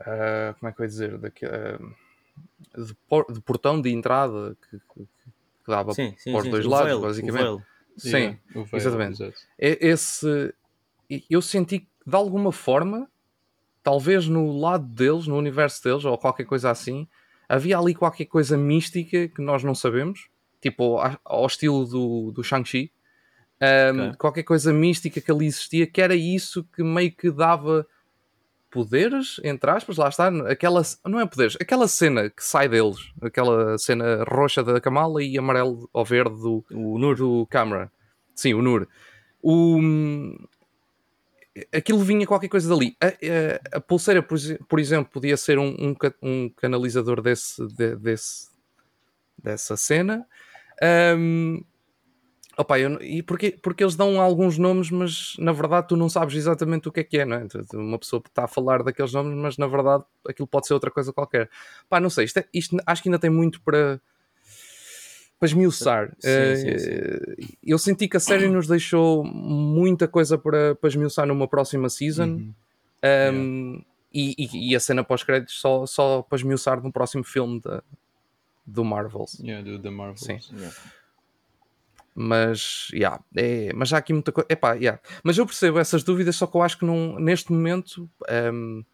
[0.00, 1.18] ah, como é que eu ia dizer?
[1.18, 1.78] Daque, ah,
[2.76, 5.04] de, por- de portão de entrada que, que-
[5.64, 7.62] que dava Sim, sim, para os sim, dois o lados, basicamente.
[7.96, 9.22] Sim, Yeah, veio, exatamente.
[9.58, 10.54] É- esse.
[11.28, 13.10] Eu senti que de alguma forma,
[13.82, 17.06] talvez no lado deles, no universo deles, ou qualquer coisa assim,
[17.48, 20.28] havia ali qualquer coisa mística que nós não sabemos,
[20.60, 22.90] tipo ao estilo do, do Shang-Chi.
[23.60, 24.16] Um, Ok.
[24.18, 27.86] Qualquer coisa mística que ali existia, que era isso que meio que dava
[28.70, 33.76] poderes, entre aspas, lá está, aquela, não é poderes, aquela cena que sai deles, aquela
[33.78, 37.16] cena roxa da Kamala e amarelo ou verde do, O Nur.
[37.16, 37.88] do Cameron.
[38.34, 38.86] Sim, o Nur.
[39.42, 39.80] O,
[41.74, 42.96] aquilo vinha qualquer coisa dali.
[43.00, 47.96] A, a- a pulseira, por, por exemplo, podia ser um, um um canalizador desse, de-
[47.96, 48.48] desse-
[49.42, 50.26] dessa cena.
[50.82, 51.62] Ahm,
[52.56, 56.34] opa, eu e porque, porque eles dão alguns nomes, mas na verdade tu não sabes
[56.34, 57.46] exatamente o que é que é, não é?
[57.74, 61.12] Uma pessoa está a falar daqueles nomes, mas na verdade aquilo pode ser outra coisa
[61.12, 61.48] qualquer.
[61.88, 64.00] Pá, não sei, isto, é- isto acho que ainda tem muito para,
[65.38, 66.08] para esmiuçar.
[66.18, 67.54] Sim, Eh, sim, sim.
[67.62, 72.24] Eu senti que a série nos deixou muita coisa para, para esmiuçar numa próxima season.
[72.28, 72.54] Uhum.
[73.02, 73.82] Um,
[74.12, 77.82] e, e- e a cena pós-créditos só, só para esmiuçar no próximo filme da,
[78.66, 79.38] do Marvels.
[79.40, 80.20] Yeah, do The Marvels.
[80.20, 80.38] Sim.
[80.52, 80.76] Yeah.
[82.14, 84.46] Mas, yeah, é, mas há aqui muita coisa.
[84.50, 85.00] Epá, yeah.
[85.22, 88.10] Mas eu percebo essas dúvidas, só que eu acho que não, neste momento,
[88.52, 88.84] um,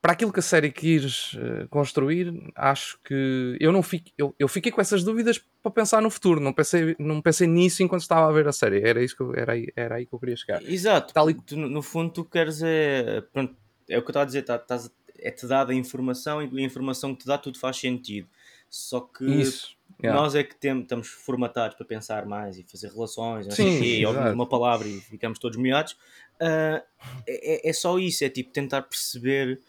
[0.00, 4.46] para aquilo que a série quis eh, construir, acho que eu não fico, eu, eu
[4.46, 6.38] fiquei com essas dúvidas para pensar no futuro.
[6.38, 8.80] Não pensei, não pensei nisso enquanto estava a ver a série.
[8.88, 10.62] Era, isso que eu- era, aí, era aí que eu queria chegar.
[10.62, 11.12] Exato.
[11.12, 13.20] Tal e- Tu, no fundo, tu queres é.
[13.32, 13.56] Pronto,
[13.88, 14.42] é o que eu estava a dizer.
[14.42, 18.28] Tá, estás- é-te dada a informação e a informação que te dá tudo faz sentido.
[18.70, 19.75] Só que Isso.
[20.02, 20.20] Yeah.
[20.20, 24.06] nós é que tem- estamos formatados para pensar mais e fazer relações, Sim, quê, e
[24.06, 25.96] ouvimos uma palavra e ficamos todos molhados.
[26.40, 26.82] Ah,
[27.26, 29.60] é, é- só isso, é tipo tentar perceber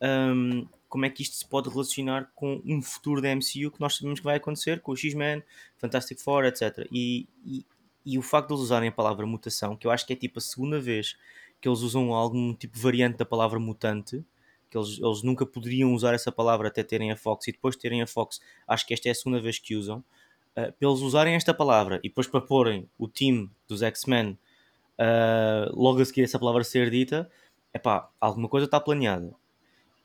[0.00, 3.96] ahm, como é que isto se pode relacionar com um futuro da MCU que nós
[3.96, 5.42] sabemos que vai acontecer, com o X-Men,
[5.78, 6.86] Fantastic Four, etc.
[6.90, 7.64] E, e,
[8.04, 10.38] e o facto de eles usarem a palavra mutação, que eu acho que é tipo
[10.38, 11.16] a segunda vez
[11.60, 14.24] que eles usam algum tipo de variante da palavra mutante,
[14.70, 17.82] que eles, eles nunca poderiam usar essa palavra até terem a Fox e depois de
[17.82, 20.04] terem a Fox, acho que esta é a segunda vez que usam.
[20.52, 24.38] Uh, para eles usarem esta palavra e depois para porem o time dos X-Men
[24.98, 27.30] uh, logo a seguir essa palavra ser dita,
[27.74, 29.34] epá, alguma coisa está planeada.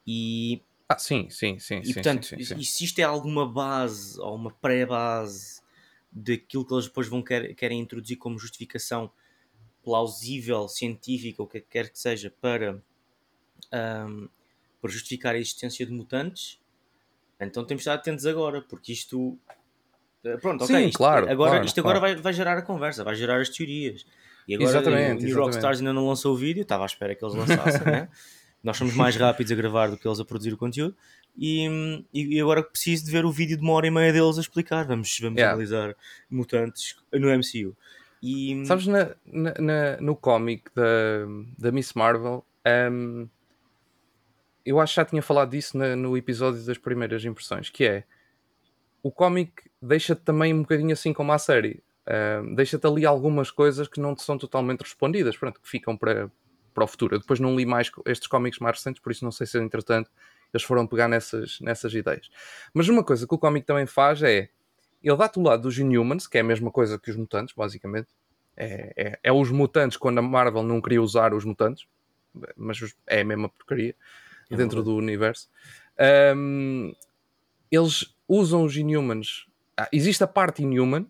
[0.06, 1.80] E, Ah, sim, sim, sim.
[1.80, 5.62] e sim, portanto, sim, sim, e se isto é alguma base ou uma pré-base
[6.12, 9.12] daquilo que eles depois vão quer, querem introduzir como justificação
[9.84, 12.82] plausível, científica, o que quer que seja, para,
[13.72, 14.28] ahm,
[14.86, 16.60] para justificar a existência de mutantes,
[17.40, 19.38] então temos de estar atentos agora, porque isto.
[20.24, 20.76] eh, Pronto, ok.
[20.76, 22.14] Sim, isto, claro, agora, claro, isto agora claro.
[22.16, 24.06] vai, vai gerar a conversa, vai gerar as teorias.
[24.48, 25.36] E agora Exatamente, o New exatamente.
[25.40, 28.10] Rockstars ainda não lançou o vídeo, estava à espera que eles lançassem, né?
[28.64, 30.96] Nós somos mais rápidos a gravar do que eles a produzir o conteúdo.
[31.38, 31.68] E,
[32.14, 34.86] e agora preciso de ver o vídeo de uma hora e meia deles a explicar.
[34.88, 35.52] Vamos, vamos Yeah.
[35.54, 35.96] analisar
[36.30, 37.76] mutantes no MCU.
[38.24, 40.84] E, Sabes, na, na- na- no cómic da,
[41.60, 42.44] da Miss Marvel,
[42.92, 43.28] hum,
[44.66, 48.04] eu acho que já tinha falado disso na- no episódio das primeiras impressões, que é
[49.04, 49.52] o cómic
[49.82, 51.84] deixa-te também um bocadinho assim como a série.
[52.08, 56.32] Hum, deixa-te ali algumas coisas que não te são totalmente respondidas, pronto, que ficam para,
[56.74, 57.16] para o futuro.
[57.16, 60.10] Eu depois não li mais estes cómics mais recentes, por isso não sei se entretanto
[60.54, 62.30] eles foram pegar nessas, nessas ideias.
[62.74, 64.50] Mas uma coisa que o cómic também faz é
[65.04, 68.08] ele dá-te o lado dos Inhumans, que é a mesma coisa que os mutantes, basicamente.
[68.58, 71.86] É, é, é os mutantes quando a Marvel não queria usar os mutantes,
[72.56, 73.96] mas é a mesma porcaria
[74.50, 74.86] É dentro verdade.
[74.86, 75.50] do universo.
[76.36, 76.94] Um,
[77.72, 79.48] eles usam os Inhumans.
[79.78, 81.06] Ah, existe a parte Inhuman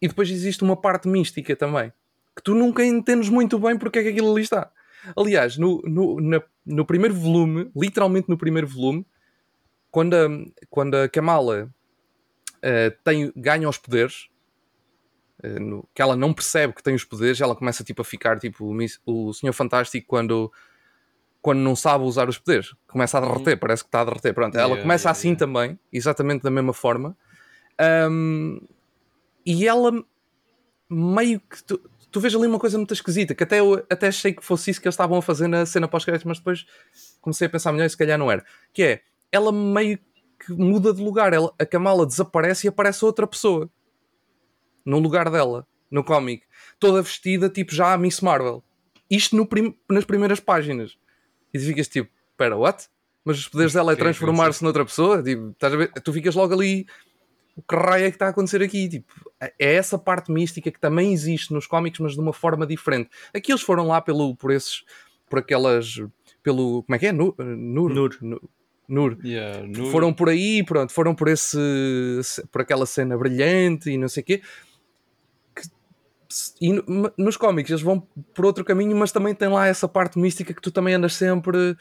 [0.00, 1.92] e depois existe uma parte mística também.
[2.36, 4.70] que tu nunca entendes muito bem porque é que aquilo ali está.
[5.16, 9.06] Aliás, no, no, na, no primeiro volume, literalmente no primeiro volume,
[9.90, 10.28] quando a,
[10.70, 11.70] quando a Kamala
[12.56, 14.28] uh, tem, ganha os poderes,
[15.44, 18.38] uh, no, que ela não percebe que tem os poderes, ela começa tipo, a ficar
[18.38, 20.50] tipo o, o Senhor Fantástico quando,
[21.44, 22.74] quando não sabe usar os poderes.
[22.86, 24.32] Começa a derreter, parece que está a derreter.
[24.32, 25.38] Pronto, ela começa yeah, assim yeah.
[25.38, 27.14] também, exatamente da mesma forma.
[28.10, 28.58] Um,
[29.44, 29.92] e ela
[30.88, 31.62] meio que.
[31.62, 31.78] Tu,
[32.10, 34.80] tu vês ali uma coisa muito esquisita, que até eu até achei que fosse isso
[34.80, 36.64] que eles estavam a fazer na cena pós-créditos, mas depois
[37.20, 38.42] comecei a pensar melhor e se calhar não era.
[38.72, 39.98] Que é, ela meio
[40.46, 43.70] que muda de lugar, ela, a Kamala desaparece e aparece outra pessoa
[44.82, 46.46] no lugar dela, no cómic,
[46.80, 48.64] toda vestida tipo já a Miss Marvel.
[49.10, 50.96] Isto prim nas primeiras páginas.
[51.54, 52.88] E tu ficas tipo, pera, what?
[53.24, 55.22] Mas os poderes dela é, transformar-se noutra pessoa?
[55.22, 55.54] Tipo,
[56.02, 56.86] tu ficas logo ali
[57.56, 58.88] o que raio é que está a acontecer aqui?
[58.88, 63.08] Tipo, é essa parte mística que também existe nos cómics, mas de uma forma diferente.
[63.32, 64.82] Aqui eles foram lá pelo, por esses,
[65.30, 66.02] por aquelas,
[66.42, 67.12] pelo, como é que é?
[67.12, 67.34] Nur?
[67.38, 67.94] Nur.
[67.94, 68.40] Nur.
[68.86, 69.18] Nur.
[69.24, 69.90] Yeah, Nur.
[69.90, 71.58] Foram por aí, pronto, foram por esse,
[72.50, 74.42] por aquela cena brilhante e não sei o quê.
[76.60, 76.72] E
[77.16, 78.00] nos cómics eles vão
[78.34, 81.76] por outro caminho, mas também tem lá essa parte mística que tu também andas sempre.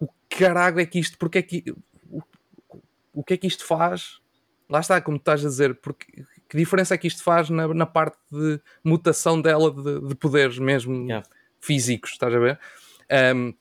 [0.00, 1.64] O caralho é que isto, porque é que.
[2.10, 2.22] O,
[3.12, 4.22] o que é que isto faz?
[4.72, 7.84] lá está, como estás a dizer, porque que diferença é que isto faz na, na
[7.84, 11.26] parte de mutação dela de, de poderes mesmo yeah.
[11.60, 12.58] físicos, estás a ver?
[13.36, 13.52] Um,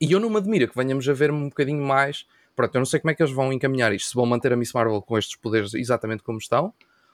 [0.00, 2.26] e eu não me admiro que venhamos a ver um bocadinho mais.
[2.56, 4.56] Pronto, eu não sei como é que eles vão encaminhar isto, se vão manter a
[4.56, 6.72] Miss Marvel com estes poderes exatamente como estão,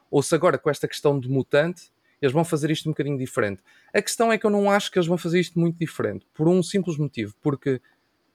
[0.08, 1.90] ou se agora com esta questão de mutante
[2.24, 3.62] eles vão fazer isto um bocadinho diferente.
[3.92, 6.48] A questão é que eu não acho que eles vão fazer isto muito diferente, por
[6.48, 7.80] um simples motivo, porque,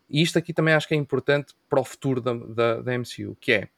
[0.10, 3.36] e isto aqui também acho que é importante para o futuro da, da, da MCU,
[3.40, 3.70] que é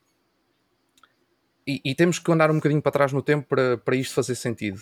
[1.66, 4.34] e, e, temos que andar um bocadinho para trás no tempo para, para isto fazer
[4.34, 4.82] sentido.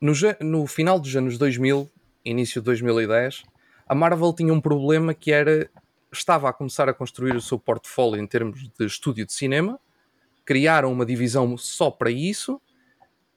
[0.00, 1.90] No, no final dos anos 2000,
[2.24, 3.42] início de 2010,
[3.86, 5.68] a Marvel tinha um problema que era
[6.12, 9.80] estava a começar a construir o seu portfólio em termos de estúdio de cinema,
[10.44, 12.60] criaram uma divisão só para isso,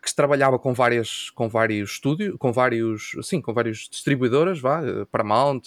[0.06, 4.80] que se trabalhava com várias com vários estúdios, com vários, sim, com várias distribuidoras, vá,
[5.12, 5.64] Paramount,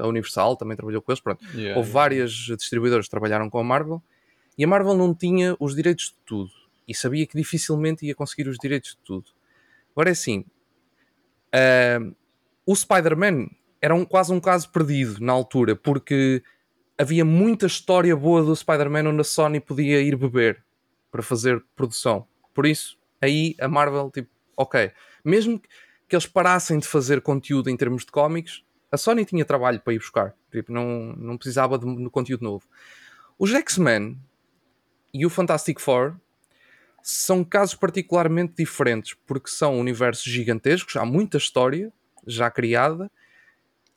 [0.00, 1.44] a Universal também trabalhou com eles, pronto.
[1.48, 1.92] Yeah, Houve yeah.
[1.92, 4.02] várias distribuidoras que trabalharam com a Marvel
[4.56, 6.50] e a Marvel não tinha os direitos de tudo.
[6.88, 9.26] E sabia que dificilmente ia conseguir os direitos de tudo.
[9.92, 10.46] Agora é assim:
[11.54, 12.16] uh,
[12.64, 13.50] o Spider-Man
[13.82, 16.42] era um, quase um caso perdido na altura, porque
[16.96, 20.64] havia muita história boa do Spider-Man onde a Sony podia ir beber
[21.10, 22.26] para fazer produção.
[22.54, 24.92] Por isso, aí a Marvel, tipo, ok,
[25.24, 25.60] mesmo
[26.08, 29.92] que eles parassem de fazer conteúdo em termos de cómics, a Sony tinha trabalho para
[29.92, 32.66] ir buscar, tipo, não, não precisava de, de conteúdo novo.
[33.38, 34.18] Os X-Men
[35.12, 36.16] e o Fantastic Four
[37.02, 41.92] são casos particularmente diferentes porque são universos gigantescos, há muita história
[42.26, 43.10] já criada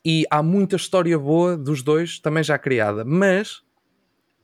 [0.03, 3.63] e há muita história boa dos dois também já criada, mas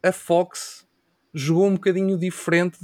[0.03, 0.87] a Fox
[1.33, 2.77] jogou um bocadinho diferente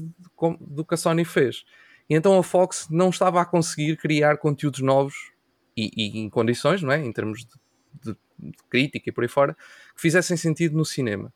[0.60, 1.66] do que a Sony fez.
[2.10, 5.32] E então a Fox não estava a conseguir criar conteúdos novos
[5.76, 7.00] e, e em condições, não é?
[7.00, 7.54] em termos de,
[8.02, 9.56] de, de crítica e por aí fora,
[9.96, 11.34] que fizessem sentido no cinema.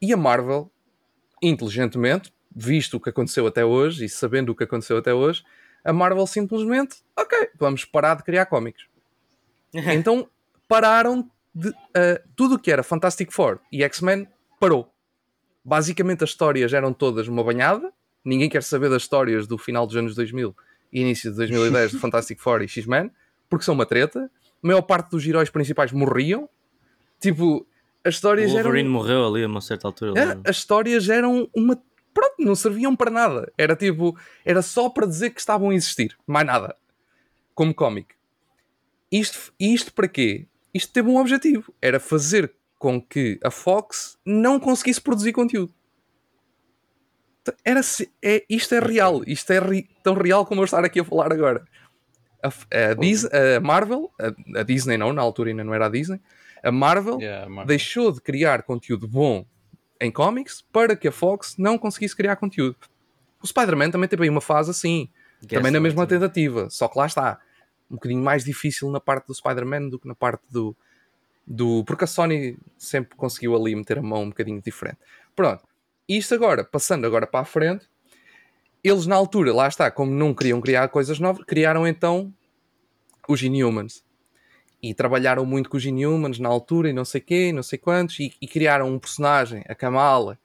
[0.00, 0.70] E a Marvel
[1.42, 5.44] inteligentemente, visto o que aconteceu até hoje e sabendo o que aconteceu até hoje,
[5.84, 8.86] a Marvel simplesmente, ok, vamos parar de criar cómics.
[9.72, 10.28] então
[10.66, 11.68] pararam de.
[11.68, 11.74] Uh,
[12.34, 14.26] tudo o que era Fantastic Four e X-Men
[14.58, 14.92] parou.
[15.64, 17.92] Basicamente as histórias eram todas uma banhada,
[18.28, 20.54] ninguém quer saber das histórias do final dos anos 2000
[20.92, 23.10] e início de 2010 de Fantastic Four e X-Men,
[23.48, 24.30] porque são uma treta.
[24.62, 26.48] A maior parte dos heróis principais morriam.
[27.20, 27.66] Tipo,
[28.04, 28.90] as histórias o Wolverine eram...
[28.90, 30.20] morreu ali a uma certa altura.
[30.20, 31.80] Era, as histórias eram uma.
[32.12, 33.52] Pronto, não serviam para nada.
[33.56, 34.16] Era tipo.
[34.44, 36.16] Era só para dizer que estavam a existir.
[36.26, 36.76] Mais nada.
[37.54, 38.14] Como cómic.
[39.10, 40.46] Isto, isto para quê?
[40.72, 41.72] Isto teve um objetivo.
[41.80, 45.72] Era fazer com que a Fox não conseguisse produzir conteúdo.
[47.64, 47.80] Era,
[48.22, 49.22] é, isto é real.
[49.26, 51.64] Isto é ri, tão real como eu estar aqui a falar agora.
[52.42, 55.88] A, a, Disney, a Marvel, a, a Disney não, na altura ainda não era a
[55.88, 56.20] Disney,
[56.62, 59.44] a Marvel, yeah, Marvel, deixou de criar conteúdo bom
[60.00, 62.76] em cómics para que a Fox não conseguisse criar conteúdo.
[63.42, 65.08] O Spider-Man também teve aí uma fase assim,
[65.42, 67.40] Guess também na mesma tentativa, só que lá está,
[67.90, 70.76] um bocadinho mais difícil na parte do Spider-Man do que na parte do,
[71.46, 71.84] do.
[71.84, 74.98] Porque a Sony sempre conseguiu ali meter a mão um bocadinho diferente.
[75.34, 75.64] Pronto,
[76.08, 77.86] isto agora, passando agora para a frente,
[78.82, 82.32] eles na altura, lá está, como não queriam criar coisas novas, criaram então
[83.28, 84.04] os Inhumans
[84.82, 88.18] e trabalharam muito com os Inhumans na altura e não sei quê, não sei quantos,
[88.20, 90.38] e, e criaram um personagem, a Kamala,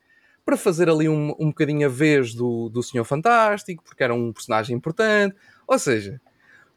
[0.43, 4.34] para fazer ali um, um bocadinho a vez do, do Senhor Fantástico, porque era um
[4.34, 5.36] personagem importante.
[5.67, 6.19] Ou seja,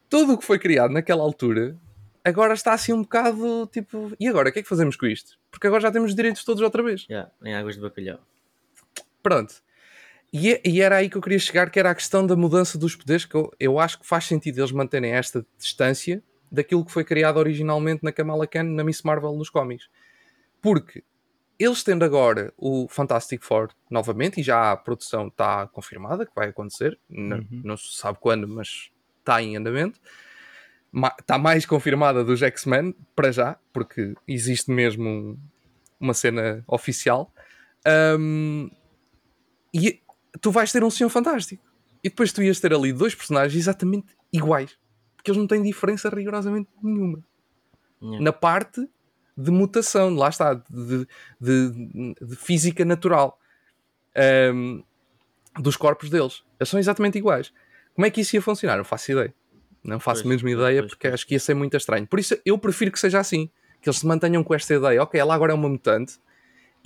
[0.09, 1.77] tudo o que foi criado naquela altura
[2.23, 4.13] agora está assim um bocado tipo.
[4.21, 4.51] E agora?
[4.51, 5.39] O que é que fazemos com isto?
[5.51, 7.07] Porque agora já temos os direitos todos outra vez.
[7.09, 8.21] Yeah, em águas de bacalhau.
[9.29, 9.55] Pronto.
[10.33, 12.79] E, é- e era aí que eu queria chegar, que era a questão da mudança
[12.79, 16.93] dos poderes, que eu, eu acho que faz sentido eles manterem esta distância daquilo que
[16.93, 19.89] foi criado originalmente na Kamala Khan, na Miss Marvel, nos cómics.
[20.63, 21.03] Porque
[21.59, 26.49] eles tendo agora o Fantastic Four novamente, e já a produção está confirmada que vai
[26.51, 27.63] acontecer, não, Uhum.
[27.65, 29.99] não se sabe quando, mas está em andamento.
[31.21, 35.39] Está mais confirmada dos X-Men, para já, porque existe mesmo um-
[35.99, 37.33] uma cena oficial.
[38.19, 38.71] Um,
[39.75, 40.01] e
[40.41, 41.63] tu vais ter um Senhor Fantástico.
[42.05, 44.77] E depois tu ias ter ali dois personagens exatamente iguais.
[45.17, 47.23] Porque eles não têm diferença rigorosamente nenhuma.
[48.01, 48.23] Yeah.
[48.25, 48.89] Na parte
[49.37, 51.07] de mutação, lá está, de,
[51.41, 53.39] de- de física natural
[54.55, 54.83] um,
[55.59, 56.43] dos corpos deles.
[56.61, 57.53] Eles são exatamente iguais.
[57.95, 58.77] Como é que isso ia funcionar?
[58.77, 59.35] Não faço ideia.
[59.83, 61.15] Não faço Pois, mesmo ideia pois, porque pois.
[61.15, 62.07] acho que ia ser muito estranho.
[62.07, 63.51] Por isso eu prefiro que seja assim.
[63.81, 65.03] Que eles se mantenham com esta ideia.
[65.03, 66.19] Ok, ela agora é uma mutante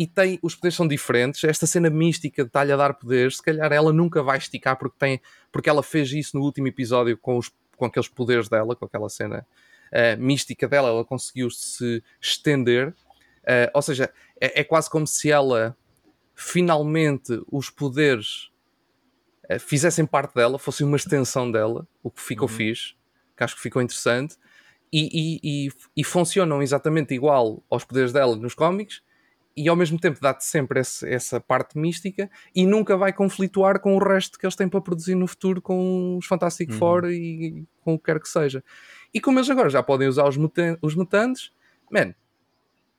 [0.01, 1.45] e tem, os poderes são diferentes.
[1.45, 4.97] Esta cena mística de estar-lhe a dar poderes, se calhar ela nunca vai esticar porque,
[4.99, 5.21] tem,
[5.53, 9.11] porque ela fez isso no último episódio com, os, com aqueles poderes dela, com aquela
[9.11, 9.47] cena
[9.93, 10.89] eh, mística dela.
[10.89, 12.95] Ela conseguiu se estender.
[13.45, 14.11] Eh, ou seja,
[14.41, 15.77] é, é quase como se ela
[16.35, 18.51] finalmente os poderes
[19.51, 22.55] eh, fizessem parte dela, fossem uma extensão dela, o que ficou Uhum.
[22.55, 22.95] fixe,
[23.37, 24.37] que acho que ficou interessante,
[24.91, 29.03] e, e, e, e funcionam exatamente igual aos poderes dela nos cómics,
[29.57, 33.97] e ao mesmo tempo dá-te sempre esse- essa parte mística e nunca vai conflituar com
[33.97, 36.79] o resto que eles têm para produzir no futuro com os Fantastic Uhum.
[36.79, 38.63] Four e, e com o que quer que seja.
[39.13, 41.53] E como eles agora já podem usar os, mutan- os mutantes,
[41.91, 42.15] man,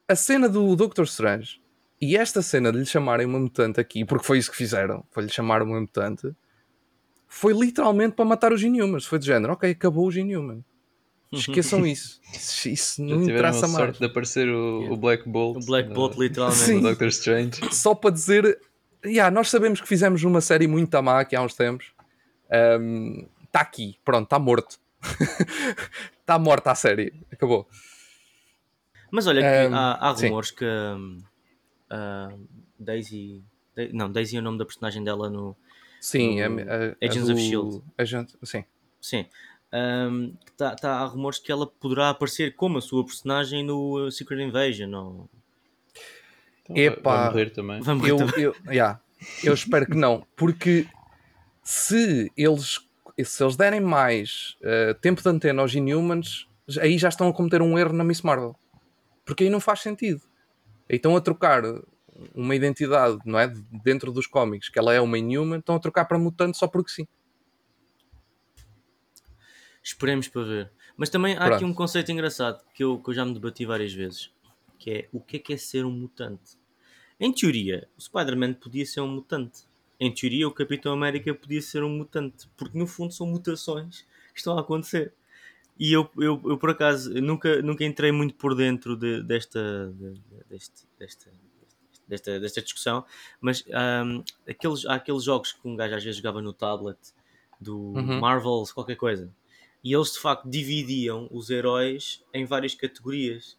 [0.08, 1.62] a cena do Doctor Strange
[2.02, 5.24] e esta cena de lhe chamarem uma mutante aqui, porque foi isso que fizeram, foi
[5.24, 6.34] lhe chamar uma mutante,
[7.28, 9.06] foi literalmente para matar os Inhumans.
[9.06, 10.64] Foi de género, ok, acabou os Inhumans.
[11.32, 12.20] Esqueçam isso.
[12.66, 13.72] Isso, não tiveram a interessa mais.
[13.86, 15.58] sorte de aparecer o, o Black Bolt.
[15.64, 16.60] O Black no- Bolt, literalmente.
[16.60, 16.76] Sim.
[16.76, 17.74] no Doctor Strange.
[17.74, 18.60] Só para dizer,
[19.06, 21.88] yeah, nós sabemos que fizemos uma série muito a má aqui há uns tempos.
[23.46, 24.78] Está aqui, pronto, está morto.
[26.20, 27.68] Está morta a série, acabou.
[29.10, 30.28] Mas olha, que Um, há, há sim.
[30.28, 31.18] rumores que hum,
[31.90, 32.30] a
[32.80, 33.44] Daisy.
[33.76, 35.56] Da- Não, Daisy é o nome da personagem dela no.
[36.00, 37.82] Sim, No a, a, a Agents do- of S.H.I.E.L.D..
[37.98, 38.64] Agent- sim.
[39.02, 39.26] Sim.
[40.46, 44.12] Que tá, tá- há rumores que ela poderá aparecer como a sua personagem no uh,
[44.12, 44.94] Secret Invasion.
[44.94, 45.30] Ou...
[46.64, 47.16] Então, Epá.
[47.18, 47.82] vai morrer também.
[47.82, 48.44] Vamos Eu, também.
[48.44, 49.00] eu, yeah,
[49.44, 50.88] eu espero que não, porque
[51.64, 52.80] se eles,
[53.24, 56.48] se eles derem mais eh, tempo de antena aos Inhumans,
[56.80, 58.56] aí já estão a cometer um erro na Miss Marvel.
[59.26, 60.22] Porque aí não faz sentido.
[60.90, 61.64] Aí estão a trocar
[62.34, 63.52] uma identidade, não é?
[63.84, 66.92] Dentro dos cómics, que ela é uma Inhuman, estão a trocar para mutante só porque
[66.92, 67.08] sim.
[69.84, 70.72] Esperemos para ver.
[70.96, 71.56] Mas também há Pronto.
[71.56, 74.32] aqui um conceito engraçado que eu, que eu já me debati várias vezes,
[74.78, 76.58] que é o que é que é ser um mutante?
[77.20, 79.62] Em teoria, o Spider-Man podia ser um mutante.
[80.00, 84.02] Em teoria, o Capitão América podia ser um mutante, porque no fundo são mutações
[84.34, 85.14] que estão a acontecer.
[85.80, 90.14] E eu, eu, eu por acaso, nunca, nunca entrei muito por dentro de- desta, de-
[90.14, 91.32] de- deste, desta,
[92.08, 93.06] desta, desta discussão,
[93.40, 96.98] mas ahm, aqueles, há aqueles jogos que um gajo às vezes jogava no tablet
[97.60, 98.20] do Uhum.
[98.20, 99.32] Marvels, qualquer coisa,
[99.84, 103.58] e eles de facto dividiam os heróis em várias categorias.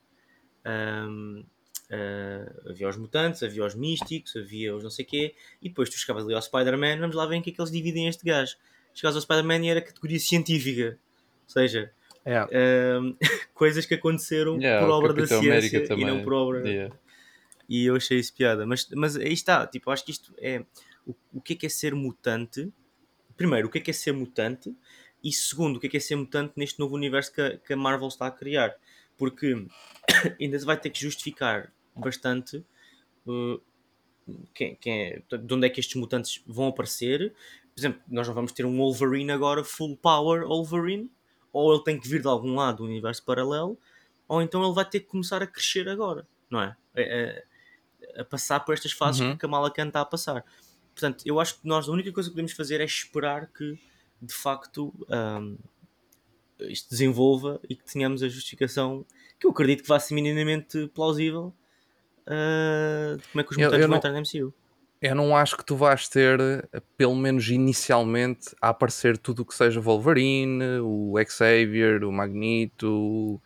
[0.65, 1.45] Ahm,
[1.91, 5.99] ah, havia os mutantes, havia os místicos, havia os não sei quê, e depois tu
[5.99, 8.57] chegavas ali ao Spider-Man, vamos lá ver em que é que eles dividem este gajo.
[8.95, 10.99] Chegavas ao Spider-Man e era categoria científica,
[11.45, 11.93] ou seja,
[12.25, 12.39] É.
[12.39, 13.15] ahm,
[13.53, 16.67] coisas que aconteceram Yeah, por obra da ciência e não por obra.
[16.69, 16.95] Yeah.
[17.69, 18.67] E eu achei isso piada.
[18.67, 20.65] Mas, mas aí está, tipo, acho que isto é.
[21.07, 22.71] O, o que é que é ser mutante?
[23.37, 24.75] Primeiro, o que é que é ser mutante?
[25.23, 27.73] E segundo, o que é que é ser mutante neste novo universo que a, que
[27.73, 28.75] a Marvel está a criar?
[29.17, 29.67] Porque
[30.41, 32.65] ainda se vai ter que justificar bastante
[33.27, 33.61] uh,
[34.55, 37.33] quem, quem é, de onde é que estes mutantes vão aparecer.
[37.75, 41.11] Por exemplo, nós não vamos ter um Wolverine agora, full power Wolverine,
[41.53, 43.79] ou ele tem que vir de algum lado do universo paralelo,
[44.27, 46.77] ou então ele vai ter que começar a crescer agora, não é?
[46.95, 47.45] É-
[48.15, 49.29] é- a passar por estas fases Uhum.
[49.31, 50.45] que a Kamala Khan está a passar.
[50.95, 53.79] Portanto, eu acho que nós a única coisa que podemos fazer é esperar que
[54.23, 55.59] de facto um,
[56.61, 59.05] isto desenvolva e que tenhamos a justificação
[59.39, 61.53] que eu acredito que vai ser minimamente plausível
[62.27, 64.55] uh, de como é que os Eu- mutantes eu vão não- entrar na MCU.
[65.01, 66.39] Eu não acho que tu vais ter,
[66.97, 73.43] pelo menos inicialmente, a aparecer tudo o que seja Wolverine, o Xavier, o Magneto,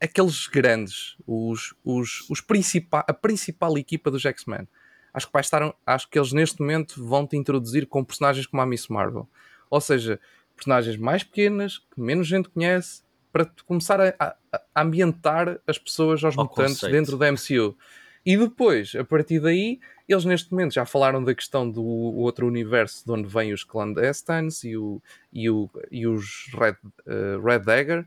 [0.00, 4.68] aqueles grandes, os, os, os principal, a principal equipa dos X-Men.
[5.12, 8.62] Acho que vai estar, acho que eles neste momento vão te introduzir com personagens como
[8.62, 9.28] a Miss Marvel.
[9.70, 10.20] Ou seja,
[10.56, 13.02] personagens mais pequenas, que menos gente conhece,
[13.32, 14.14] para começar a,
[14.50, 16.92] a, ambientar as pessoas aos Ao mutantes conceito.
[16.92, 17.76] dentro da MCU.
[18.24, 23.04] E depois, a partir daí, eles neste momento já falaram da questão do outro universo
[23.04, 25.00] de onde vêm os clandestines e, o,
[25.32, 28.06] e, o, e os Red, eh, Red Dagger.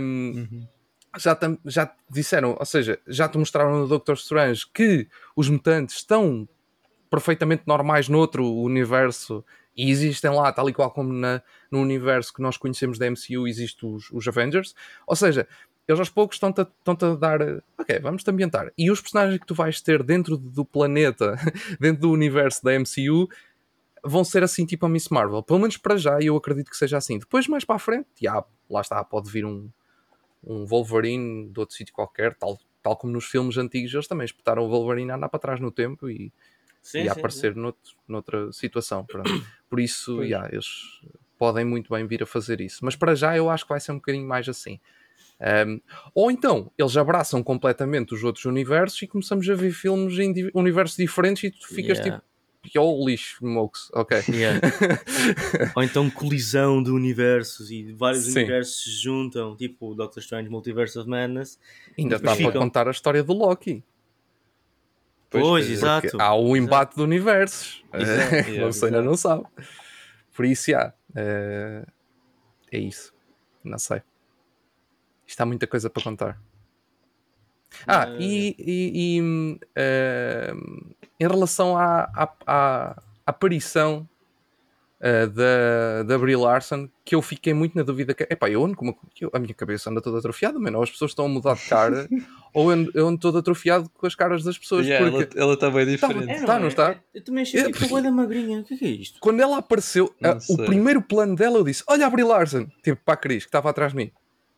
[0.00, 0.68] Um, Uhum.
[1.18, 5.96] já, tam- já disseram, ou seja, já te mostraram no Doctor Strange que os mutantes
[5.96, 6.48] estão
[7.10, 9.44] perfeitamente normais noutro universo
[9.76, 13.46] e existem lá, tal e qual como na, no universo que nós conhecemos da MCU,
[13.48, 14.74] existem os, os Avengers.
[15.06, 15.48] Ou seja,
[15.88, 16.60] eles aos poucos estão-te
[17.04, 17.40] a, dar,
[17.78, 18.72] ok, vamos-te ambientar.
[18.76, 21.36] E os personagens que tu vais ter dentro do planeta,
[21.80, 23.28] dentro do universo da MCU,
[24.04, 25.42] vão ser assim tipo a Miss Marvel.
[25.42, 27.18] Pelo menos para já, eu acredito que seja assim.
[27.18, 29.68] Depois, mais para a frente, já, lá está, pode vir um,
[30.44, 34.64] um Wolverine de outro sítio qualquer, tal, tal como nos filmes antigos, eles também espetaram
[34.64, 36.32] o Wolverine a andar para trás no tempo e,
[36.82, 39.04] Sim, e a sim, aparecer noutro- noutra situação.
[39.06, 39.30] pronto.
[39.70, 40.28] Por isso, Pois.
[40.28, 40.66] já, eles
[41.38, 42.80] podem muito bem vir a fazer isso.
[42.84, 44.78] Mas para já eu acho que vai ser um bocadinho mais assim.
[45.66, 45.80] Um,
[46.14, 50.96] ou então, eles abraçam completamente os outros universos e começamos a ver filmes em universos
[50.96, 52.22] diferentes e tu ficas Yeah.
[52.62, 54.22] tipo, holy smokes, ok.
[54.28, 54.60] Yeah.
[55.74, 58.38] Ou então colisão de universos e vários Sim.
[58.40, 61.58] universos se juntam, tipo o Doctor Strange Multiverse of Madness.
[61.98, 63.82] Ainda depois está para ficam- contar a história do Loki.
[65.32, 65.72] Pois, Pois, é.
[65.72, 66.20] exato.
[66.20, 67.82] Há o embate de universos.
[67.92, 69.44] Exato, Eh, Você ainda não sabe.
[70.34, 71.84] Por isso, eh,
[72.70, 73.12] é isso.
[73.64, 74.02] Não sei.
[75.26, 76.40] Isto há muita coisa para contar.
[77.86, 80.52] Ah, Mas- e, e- e, hum, eh,
[81.18, 84.06] em relação à, à, à aparição
[85.04, 88.76] eh, da, da Brie Larson, que eu fiquei muito na dúvida que, epá, eu ando
[88.76, 91.24] com uma, que eu- a minha cabeça anda toda atrofiada, mano, ou as pessoas estão
[91.26, 92.08] a mudar de cara,
[92.54, 95.44] ou eu ando, eu ando todo atrofiado com as caras das pessoas, Yeah, porque ela,
[95.46, 96.32] ela está bem Tá- diferente.
[96.40, 96.96] Está, não está?
[97.12, 98.60] Eu também achei É, tipo da magrinha.
[98.60, 99.18] O que é, que é isto?
[99.20, 102.66] quando ela apareceu, Não a- o primeiro plano dela, eu disse: Olha a Brie Larson,
[102.84, 104.12] tipo para a Cris, que estava atrás de mim.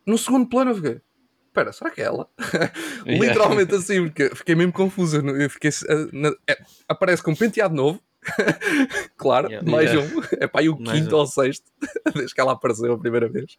[0.07, 1.01] No segundo plano, eu fiquei:
[1.49, 2.29] Espera, será que é ela?
[3.07, 5.19] Literalmente assim, porque fiquei mesmo confusa.
[5.19, 8.01] Eu fiquei, eh, na- é, aparece com um penteado novo,
[9.16, 9.70] claro, Yeah.
[9.70, 10.16] mais Yeah.
[10.16, 11.18] um, é pá, aí o Mais quinto um.
[11.20, 11.70] ou sexto,
[12.14, 13.57] desde que ela apareceu a primeira vez.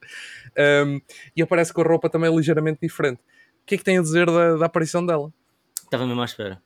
[0.85, 0.99] Um,
[1.35, 3.19] e aparece com a roupa também ligeiramente diferente.
[3.19, 5.31] O que é que tem a dizer da, da aparição dela?
[5.83, 6.61] Estava mesmo à espera.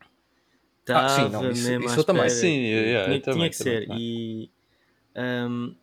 [0.90, 2.26] Ah, sim, Estava não, isso- mesmo isso à eu também.
[2.26, 2.42] espera.
[2.42, 3.88] Sim, yeah, tinha, eu também, tinha que também, ser.
[3.88, 4.02] também.
[4.02, 4.52] E
[5.16, 5.76] hum,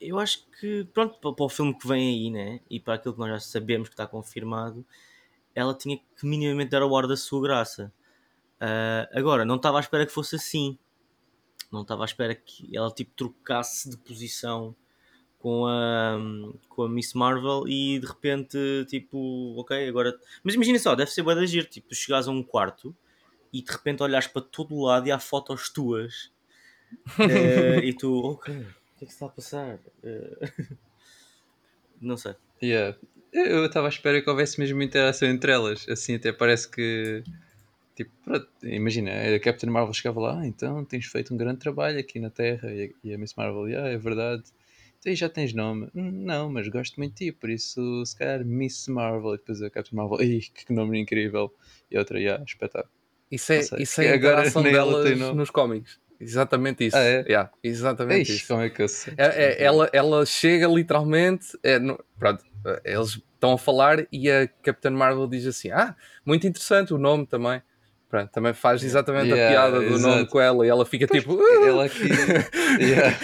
[0.00, 2.60] eu- acho que, pronto, para, para o filme que vem aí, né?
[2.70, 4.84] E para aquilo que nós já sabemos que está confirmado,
[5.54, 7.92] ela tinha que minimamente dar o ar da sua graça.
[8.60, 10.78] Ah, agora, não estava à espera que fosse assim.
[11.74, 14.74] Não estava à espera que ela tipo trocasse de posição
[15.38, 16.18] com a,
[16.70, 18.58] com a Miss Marvel e de repente,
[18.88, 20.18] tipo, ok, agora.
[20.42, 21.66] Mas imagina só, deve ser bué de agir.
[21.68, 22.96] Tipo, chegares a um quarto
[23.52, 26.32] e de repente olhas para todo o lado e há fotos tuas
[27.18, 29.78] Eh, e tu, ok, o que é que se está a passar?
[30.02, 30.52] Eh,
[32.00, 32.34] não sei.
[32.62, 32.96] Yeah.
[33.32, 35.86] Eu eu estava à espera que houvesse mesmo interação entre elas.
[35.88, 37.22] Assim até parece que.
[37.94, 41.98] Tipo, pronto, imagina, a Captain Marvel chegava lá, "Ah, então tens feito um grande trabalho
[41.98, 42.72] aqui na Terra.
[42.72, 44.42] E a, e a Miss Marvel, ah, é verdade.
[44.98, 45.88] Então já tens nome?
[45.94, 49.34] "Hum, Não, mas gosto muito de ti, por isso se calhar Miss Marvel.
[49.34, 51.52] E depois a Captain Marvel, Ih, que nome incrível.
[51.90, 52.92] E a outra, yeah, espetáculo.
[53.30, 56.00] Isso é, isso é a interação delas nos cómics.
[56.20, 56.96] Exatamente isso.
[56.96, 57.22] Ah, é?
[57.28, 58.46] Yeah, exatamente Ixi, isso.
[58.48, 59.14] como é que eu sei?
[59.16, 61.46] É- é- ela, ela chega literalmente.
[61.62, 62.42] é, no- pronto,
[62.84, 67.26] eles estão a falar e a Capitã Marvel diz assim: Ah, muito interessante o nome
[67.26, 67.60] também.
[68.08, 70.30] Pronto, também faz exatamente a Yeah, piada do nome exato.
[70.30, 71.36] com ela e ela fica tipo.
[71.40, 72.08] "Ah!" Ela aqui.
[72.80, 73.18] Yeah.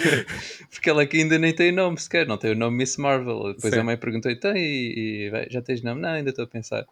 [0.69, 3.53] Porque ela aqui ainda nem tem nome sequer, não tem o nome Miss Marvel.
[3.53, 3.79] Depois Sim.
[3.79, 6.01] a mãe perguntou: então, e, e vai, já tens nome?
[6.01, 6.85] Não, ainda estou a pensar.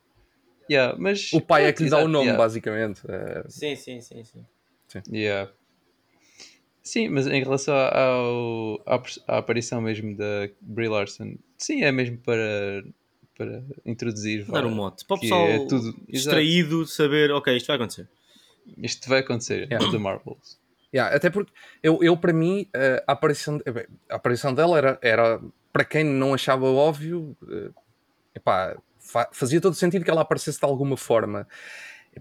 [0.69, 2.37] Yeah, mas, O pai é que lhe dá o nome, yeah.
[2.37, 3.01] basicamente.
[3.09, 4.45] É, Sim, sim, sim, sim.
[5.11, 5.49] Yeah.
[6.83, 12.17] Sim, mas em relação ao, à, à aparição mesmo da Brie Larson, sim, é mesmo
[12.17, 12.83] para,
[13.39, 14.45] para introduzir.
[14.45, 15.05] Dar o mote.
[15.05, 18.07] Para o que pessoal é tudo- distraído de saber, ok, isto vai acontecer.
[18.77, 19.87] Isto vai acontecer, Yeah.
[19.87, 20.59] é da Marvels.
[20.93, 24.99] Yeah, até porque eu, eu para mim, eh, a, aparição, eh, a aparição dela era,
[25.01, 25.39] era
[25.71, 27.69] para quem não achava óbvio, eh,
[28.35, 31.47] epá, fa- fazia todo sentido que ela aparecesse de alguma forma.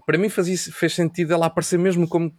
[0.05, 2.33] Para mim fazia, fez sentido ela aparecer mesmo como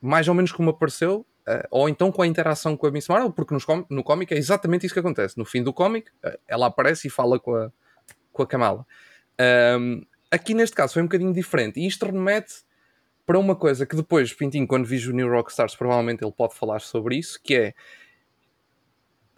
[0.00, 3.32] mais ou menos como apareceu, eh, ou então com a interação com a Miss Marvel,
[3.32, 5.36] porque nos com- no cómic é exatamente isso que acontece.
[5.36, 7.72] No fim do cómic, eh, ela aparece e fala com a,
[8.34, 8.86] com a Kamala.
[9.38, 12.52] Ahm, aqui neste caso foi um bocadinho diferente, e isto remete
[13.24, 16.80] para uma coisa que depois, Pintinho, quando vires o New Rockstars, provavelmente ele pode falar
[16.80, 17.74] sobre isso, que é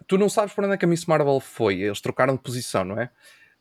[0.07, 2.83] tu não sabes para onde é que a Miss Marvel foi, eles trocaram de posição,
[2.83, 3.09] não é?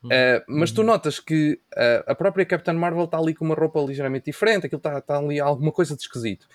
[0.05, 3.81] Uh, mas tu notas que uh, a própria Capitã Marvel está ali com uma roupa
[3.81, 6.47] ligeiramente diferente, aquilo está, está ali alguma coisa de esquisito.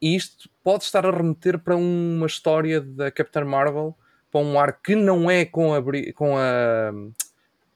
[0.00, 3.96] E isto pode estar a remeter para uma história da Capitã Marvel
[4.30, 5.82] para um ar que não é com a.
[6.14, 6.92] Com a,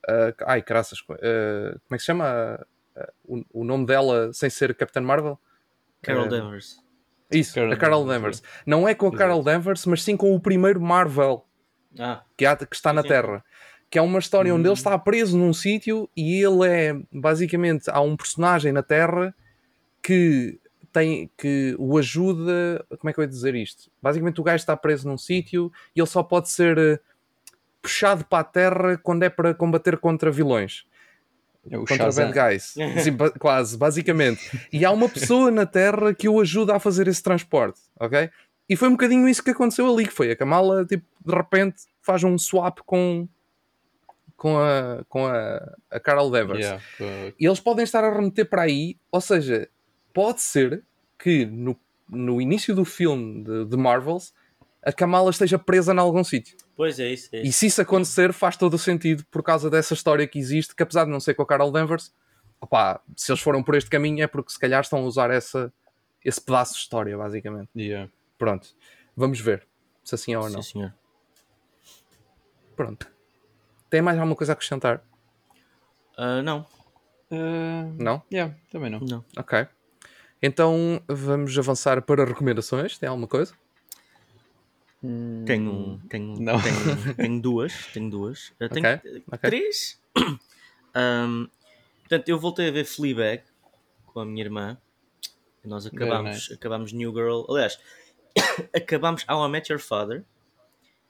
[0.07, 0.99] a ai, graças.
[0.99, 2.65] Uh, como é que se chama?
[2.95, 5.39] Uh, o, o, nome dela sem ser Captain Marvel?
[6.01, 6.77] Carol Danvers.
[7.31, 8.39] Isso, Carol a Carol Danvers.
[8.39, 8.63] Danvers.
[8.65, 11.45] Não é com a Carol Danvers, mas sim com o primeiro Marvel
[11.99, 12.23] ah.
[12.37, 13.43] que, há, que está na Terra
[13.89, 14.73] que é uma história onde ele hum.
[14.73, 19.33] está preso num sítio e ele é basicamente há um personagem na Terra
[20.01, 20.59] que
[20.91, 22.85] tem que o ajuda.
[22.99, 23.91] Como é que eu ia dizer isto?
[24.01, 27.01] Basicamente, o gajo está preso num sítio e ele só pode ser
[27.85, 30.85] puxado para a Terra quando é para combater contra vilões.
[31.63, 32.31] Contra Shazam.
[32.31, 32.63] bad guys.
[32.63, 34.67] Sim, quase, basicamente.
[34.73, 38.29] E há uma pessoa na Terra que o ajuda a fazer esse transporte, ok?
[38.67, 41.83] E foi um bocadinho isso que aconteceu ali, que foi a Kamala, tipo, de repente
[42.01, 43.27] faz um swap com
[44.35, 46.59] com a, com a, a Carol Devers.
[46.59, 47.33] Yeah, uh...
[47.39, 49.69] E eles podem estar a remeter para aí, ou seja,
[50.13, 50.83] pode ser
[51.17, 51.79] que no,
[52.09, 54.33] no início do filme de, de Marvels
[54.85, 56.55] a Kamala esteja presa em algum sítio.
[56.75, 57.49] Pois é isso, é isso.
[57.49, 60.83] E se isso acontecer, faz todo o sentido por causa dessa história que existe, que
[60.83, 62.13] apesar de não ser com a Carol Danvers,
[62.61, 65.73] opá, se eles foram por este caminho é porque se calhar estão a usar essa,
[66.23, 67.69] esse pedaço de história, basicamente.
[67.75, 68.11] Yeah.
[68.37, 68.69] Pronto,
[69.15, 69.67] vamos ver
[70.03, 70.61] se assim é ou não.
[70.61, 70.93] Sim, senhor.
[72.75, 73.11] Pronto.
[73.89, 75.03] Tem mais alguma coisa a acrescentar?
[76.15, 76.59] Uh, não.
[77.31, 78.21] Uh, não?
[78.31, 78.99] Yeah, também não.
[78.99, 79.25] não.
[79.35, 79.67] Ok.
[80.43, 82.99] Então vamos avançar para recomendações.
[82.99, 83.53] Tem alguma coisa?
[85.05, 86.59] Hum, tenho, tenho, não.
[86.61, 87.87] tenho, tenho duas.
[87.93, 88.53] Tenho duas.
[88.59, 89.23] Eu tenho okay.
[89.31, 89.49] Okay.
[89.49, 90.01] três.
[90.97, 91.49] Um,
[91.99, 93.43] portanto, eu voltei a ver Fleabag
[94.05, 94.77] com a minha irmã.
[95.61, 97.43] E nós acabamos, acabamos New Girl.
[97.49, 97.77] Aliás,
[98.73, 100.23] acabamos How I Met Your Father.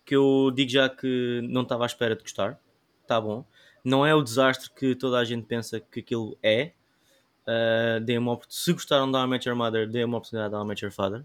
[0.04, 2.60] Que eu digo já que não estava à espera de gostar
[3.06, 3.46] está bom.
[3.84, 6.74] Não é o desastre que toda a gente pensa que aquilo é.
[7.48, 10.58] Uh, dê uma se gostaram da How I Met Your Mother, dê uma oportunidade da
[10.58, 11.24] How I Met Your Father.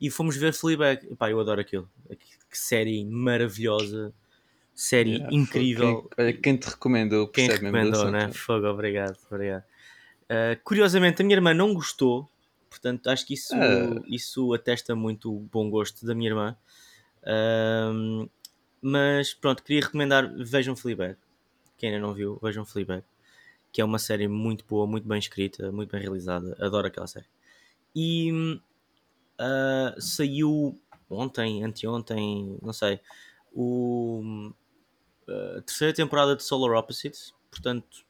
[0.00, 1.06] E fomos ver Fleabag.
[1.10, 1.88] Epá, eu adoro aquilo.
[2.08, 4.12] Que série maravilhosa.
[4.74, 6.08] Série yeah, incrível.
[6.14, 7.28] Quem, quem, te recomendou?
[7.28, 8.30] Quem recomendou, né?
[8.32, 9.16] Fogo, obrigado.
[9.30, 9.64] obrigado.
[10.24, 12.28] Uh, curiosamente, a minha irmã não gostou.
[12.68, 14.04] Portanto, acho que isso, uh.
[14.06, 16.56] isso atesta muito o bom gosto da minha irmã.
[17.22, 18.28] Uh,
[18.82, 21.16] mas pronto, queria recomendar, vejam Fleabag.
[21.78, 23.02] Quem ainda não viu, vejam Fleabag.
[23.72, 26.54] Que é uma série muito boa, muito bem escrita, muito bem realizada.
[26.60, 27.26] Adoro aquela série.
[27.94, 28.60] E
[29.40, 33.00] uh, saiu ontem, anteontem, não sei,
[35.28, 37.34] a terceira temporada de Solar Opposites.
[37.50, 38.04] Portanto,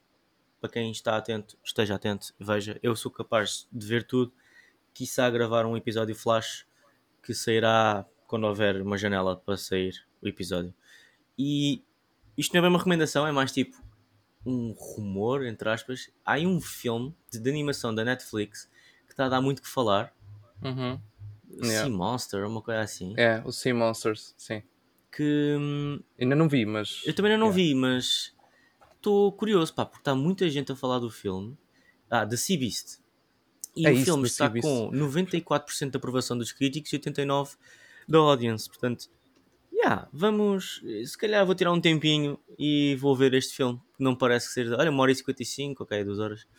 [0.61, 2.79] para quem está atento, esteja atento, veja.
[2.83, 4.33] Eu sou capaz de ver tudo.
[4.93, 6.67] Quiçá gravar um episódio flash
[7.23, 10.75] que sairá quando houver uma janela para sair o episódio.
[11.39, 11.83] E
[12.37, 13.77] isto não é bem uma recomendação, é mais tipo
[14.45, 16.11] um rumor, entre aspas.
[16.25, 18.71] Há aí um filme de, de animação da Netflix
[19.07, 20.15] que está a dar muito que falar.
[20.63, 20.99] Uhum.
[21.63, 21.91] Sea yeah.
[21.91, 23.15] Monster, uma coisa assim.
[23.17, 24.63] É, o Sea Monsters, sim.
[25.11, 27.03] Que hum, ainda não vi, mas.
[27.07, 27.71] Eu também ainda não yeah.
[27.71, 28.35] vi, mas
[28.95, 31.57] estou curioso, pá, porque está muita gente a falar do filme.
[32.11, 32.99] Ah, The Sea Beast.
[33.77, 37.57] E é o isso, filme está com 94% de aprovação dos críticos e 89%
[38.09, 38.69] da audience.
[38.69, 39.09] Portanto,
[39.73, 40.83] yeah, vamos.
[41.05, 43.81] Se calhar vou tirar um tempinho e vou ver este filme.
[43.99, 44.73] Não parece ser.
[44.73, 46.47] Olha, uma hora e 55, ok, duas horas.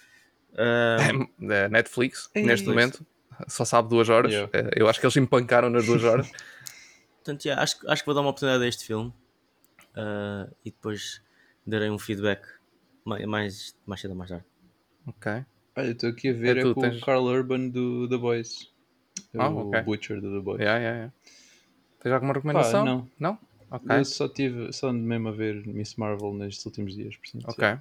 [0.59, 3.05] É, é Netflix, é neste momento,
[3.47, 4.31] só sabe duas horas.
[4.31, 4.51] Yeah.
[4.53, 6.29] É, eu acho que eles empancaram nas duas horas.
[7.23, 9.13] Portanto, yeah, acho, acho que vou dar uma oportunidade a este filme
[9.97, 11.21] uh, e depois
[11.65, 12.47] darei um feedback
[13.03, 14.45] mais, mais, mais cedo ou mais tarde.
[15.05, 15.45] Ok.
[15.75, 17.01] Olha, estou aqui a ver é, é com tens...
[17.01, 18.71] o Carl Urban do The Boys.
[19.37, 19.81] Ah, o okay.
[19.81, 20.59] Butcher do The Boys.
[20.59, 21.13] Yeah, yeah, yeah.
[21.99, 22.85] Tens alguma recomendação?
[22.85, 23.09] Pá, não.
[23.19, 23.39] Não?
[23.69, 23.99] Okay.
[23.99, 27.17] Eu só tive, só mesmo a ver Miss Marvel nestes últimos dias.
[27.17, 27.77] Portanto, ok.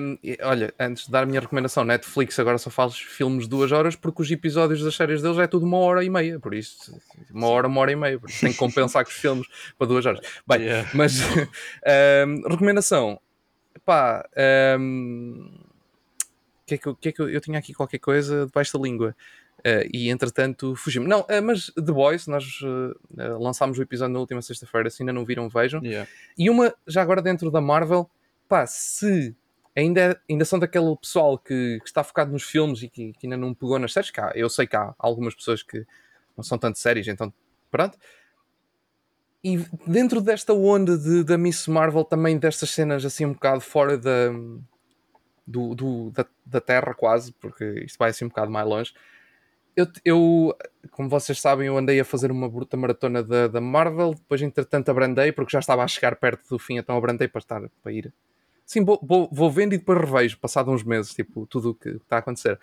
[0.00, 3.70] Um, olha, antes de dar a minha recomendação, Netflix agora só faz filmes de duas
[3.70, 6.40] horas porque os episódios das séries deles é tudo uma hora e meia.
[6.40, 7.00] Por isso,
[7.32, 8.18] uma hora, uma hora e meia.
[8.18, 9.46] Por isso tem que compensar com os filmes
[9.78, 10.20] para duas horas.
[10.46, 10.90] Bem, yeah.
[10.92, 11.20] mas
[12.26, 13.20] um, recomendação.
[13.84, 14.28] Pá,
[14.80, 15.48] um,
[16.66, 18.82] que é que, eu, que é que eu, eu tinha aqui qualquer coisa debaixo da
[18.82, 19.14] língua.
[19.66, 21.08] Uh, e entretanto fugimos.
[21.08, 25.12] Não, uh, mas The Boys, nós uh, lançámos o episódio na última sexta-feira, se ainda
[25.12, 25.82] não viram, vejam.
[25.82, 26.10] Yeah.
[26.36, 28.10] E uma, já agora dentro da Marvel,
[28.46, 29.34] pá, se
[29.74, 33.26] ainda, é, ainda são daquele pessoal que, que está focado nos filmes e que, que,
[33.26, 35.86] ainda não pegou nas séries, cá, eu sei que há algumas pessoas que
[36.36, 37.32] não são tanto séries, então
[37.70, 37.96] pronto.
[39.42, 39.56] E
[39.86, 44.30] dentro desta onda de, da Miss Marvel, também destas cenas assim um bocado fora da,
[45.46, 48.94] do, do da, da Terra, quase, porque isto vai assim um bocado mais longe
[49.76, 50.58] eu, eu,
[50.90, 54.88] como vocês sabem, eu andei a fazer uma bruta maratona da, da Marvel, depois entretanto
[54.90, 58.12] abrandei, porque já estava a chegar perto do fim, então abrandei para estar para ir.
[58.64, 61.90] Sim, vou, vou, vou vendo e depois revejo, passado uns meses, tipo, tudo o que
[61.90, 62.58] está a acontecer.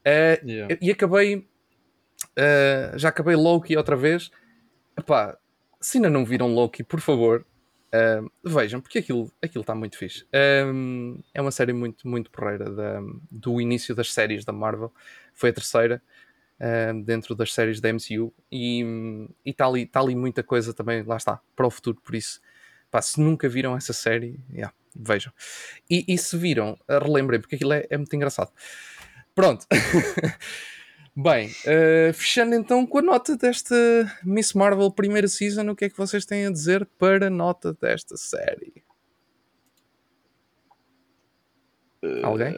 [0.00, 0.76] Uh, yeah.
[0.80, 4.30] E acabei, uh, já acabei Loki outra vez.
[4.96, 5.36] Epá,
[5.80, 7.46] se ainda não viram Loki, por favor,
[7.94, 10.26] uh, vejam, porque aquilo está muito fixe.
[10.66, 13.00] Um, é uma série muito, muito porreira da,
[13.30, 14.92] do início das séries da Marvel.
[15.32, 16.02] Foi a terceira
[16.60, 18.84] uh, dentro das séries da MCU e
[19.44, 22.00] está ali, tá ali muita coisa também, lá está, para o futuro.
[22.02, 22.40] Por isso,
[22.90, 25.32] pá, se nunca viram essa série, yeah, vejam.
[25.88, 28.52] E, e se viram, relembrem, porque aquilo é, é muito engraçado.
[29.34, 29.66] Pronto.
[31.16, 33.76] Bem, uh, fechando então com a nota desta
[34.24, 37.72] Miss Marvel primeira season, o que é que vocês têm a dizer para a nota
[37.72, 38.82] desta série?
[42.02, 42.54] Uh, Alguém?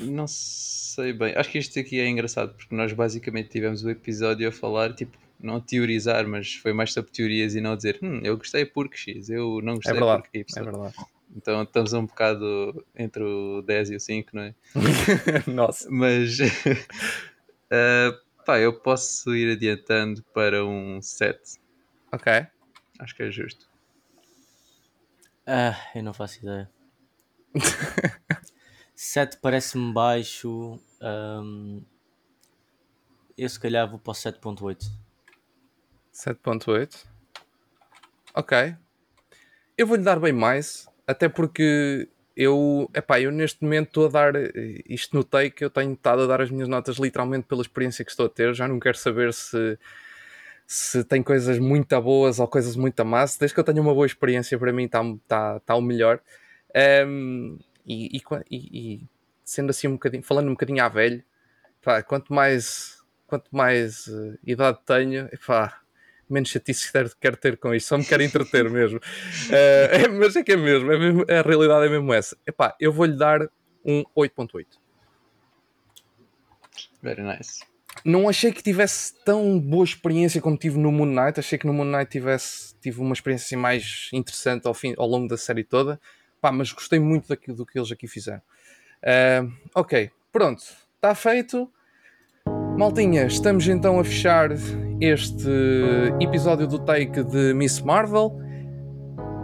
[0.00, 1.34] Não sei bem.
[1.36, 5.16] Acho que isto aqui é engraçado porque nós basicamente tivemos o episódio a falar, tipo,
[5.40, 9.28] não teorizar, mas foi mais sobre teorias e não dizer hum, eu gostei porque X,
[9.28, 10.60] eu não gostei é verdade, porque Y.
[10.60, 10.94] É verdade.
[11.34, 14.54] Então estamos um bocado entre o 10 e o 5, não é?
[15.50, 15.90] Nossa.
[15.90, 16.44] Mas uh,
[18.44, 21.58] pá, eu posso ir adiantando para um 7.
[22.12, 22.46] Ok.
[22.98, 23.68] Acho que é justo.
[25.46, 26.70] Ah, eu não faço ideia.
[29.04, 30.78] 7 parece-me baixo.
[31.02, 31.82] Um,
[33.36, 34.78] eu se calhar vou para o 7.8.
[36.14, 37.04] 7.8.
[38.32, 38.76] Ok.
[39.76, 44.34] Eu vou-lhe dar bem mais, até porque eu, epá, eu neste momento estou a dar,
[44.88, 48.10] isto notei que eu tenho estado a dar as minhas notas literalmente pela experiência que
[48.12, 49.76] estou a ter, já não quero saber se,
[50.64, 54.06] se tem coisas muito boas ou coisas muito más, desde que eu tenho uma boa
[54.06, 56.20] experiência para mim está tá, tá o melhor.
[57.04, 59.08] Um, e, e, e,
[59.44, 61.22] sendo assim um bocadinho, falando um bocadinho à velho,
[61.82, 65.80] pá, quanto mais, quanto mais uh, idade tenho, epá,
[66.28, 68.98] menos chatice quero, quero ter com isto, só me quero entreter mesmo.
[68.98, 72.36] Uh, é, mas é que é mesmo, é mesmo, a realidade é mesmo essa.
[72.46, 73.40] Epá, eu vou-lhe dar
[73.84, 74.66] um 8.8.
[77.02, 77.64] Very nice.
[78.04, 81.38] Não achei que tivesse tão boa experiência como tive no Moon Knight.
[81.38, 85.06] Achei que no Moon Knight tivesse, tive uma experiência assim, mais interessante ao, fim, ao
[85.06, 86.00] longo da série toda.
[86.42, 88.42] Pá, mas gostei muito daquilo, do que eles aqui fizeram.
[89.00, 90.60] Uh, ok, pronto,
[90.96, 91.70] está feito.
[92.76, 94.50] Maltinha, estamos então a fechar
[95.00, 95.48] este
[96.20, 98.36] episódio do Take de Miss Marvel.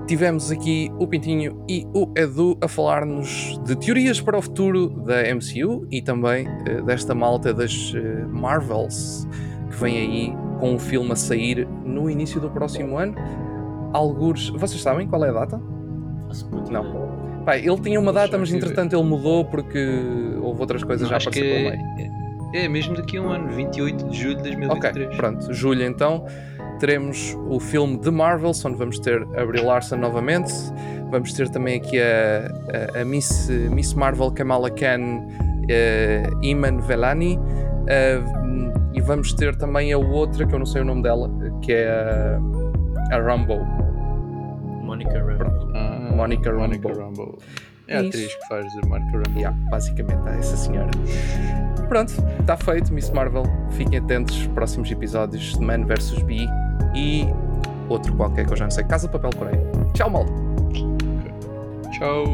[0.08, 5.22] Tivemos aqui o Pintinho e o Edu a falar-nos de teorias para o futuro da
[5.32, 9.24] MCU e também uh, desta malta das uh, Marvels
[9.70, 13.14] que vem aí com um filme a sair no início do próximo ano.
[13.92, 14.48] Alguns.
[14.48, 15.77] Vocês sabem qual é a data?
[16.70, 17.18] Não.
[17.44, 19.78] Pai, ele tinha uma data, mas entretanto ele mudou porque
[20.42, 22.18] houve outras coisas Não, já apareceram pelo meio.
[22.54, 25.06] É mesmo daqui a um ano, 28 de julho de 2023.
[25.06, 26.24] Ok, pronto, julho então
[26.78, 30.52] teremos o filme The Marvels, onde vamos ter a Brie Larson novamente,
[31.10, 37.36] vamos ter também aqui a, a, a Miss, Miss Marvel Kamala Khan, uh, Iman Velani,
[37.36, 41.30] uh, e vamos ter também a outra, que eu não sei o nome dela,
[41.62, 42.38] que é
[43.10, 43.56] a, a Rambo.
[44.82, 45.70] Monica Rambo.
[45.74, 46.62] Ah, Monica Rambo.
[46.62, 47.38] Monica Rambo.
[47.86, 49.38] É a atriz que faz a Monica Rambo.
[49.38, 50.90] Yeah, basicamente é essa senhora.
[51.88, 53.44] Pronto, está feito, Miss Marvel.
[53.70, 56.22] Fiquem atentos, próximos episódios de Man vs.
[56.22, 56.48] Bee
[56.94, 57.24] e
[57.88, 58.84] outro qualquer que eu já não sei.
[58.84, 59.62] Casa Papel Coreia.
[59.94, 60.32] Tchau, malta.
[61.92, 62.24] Tchau.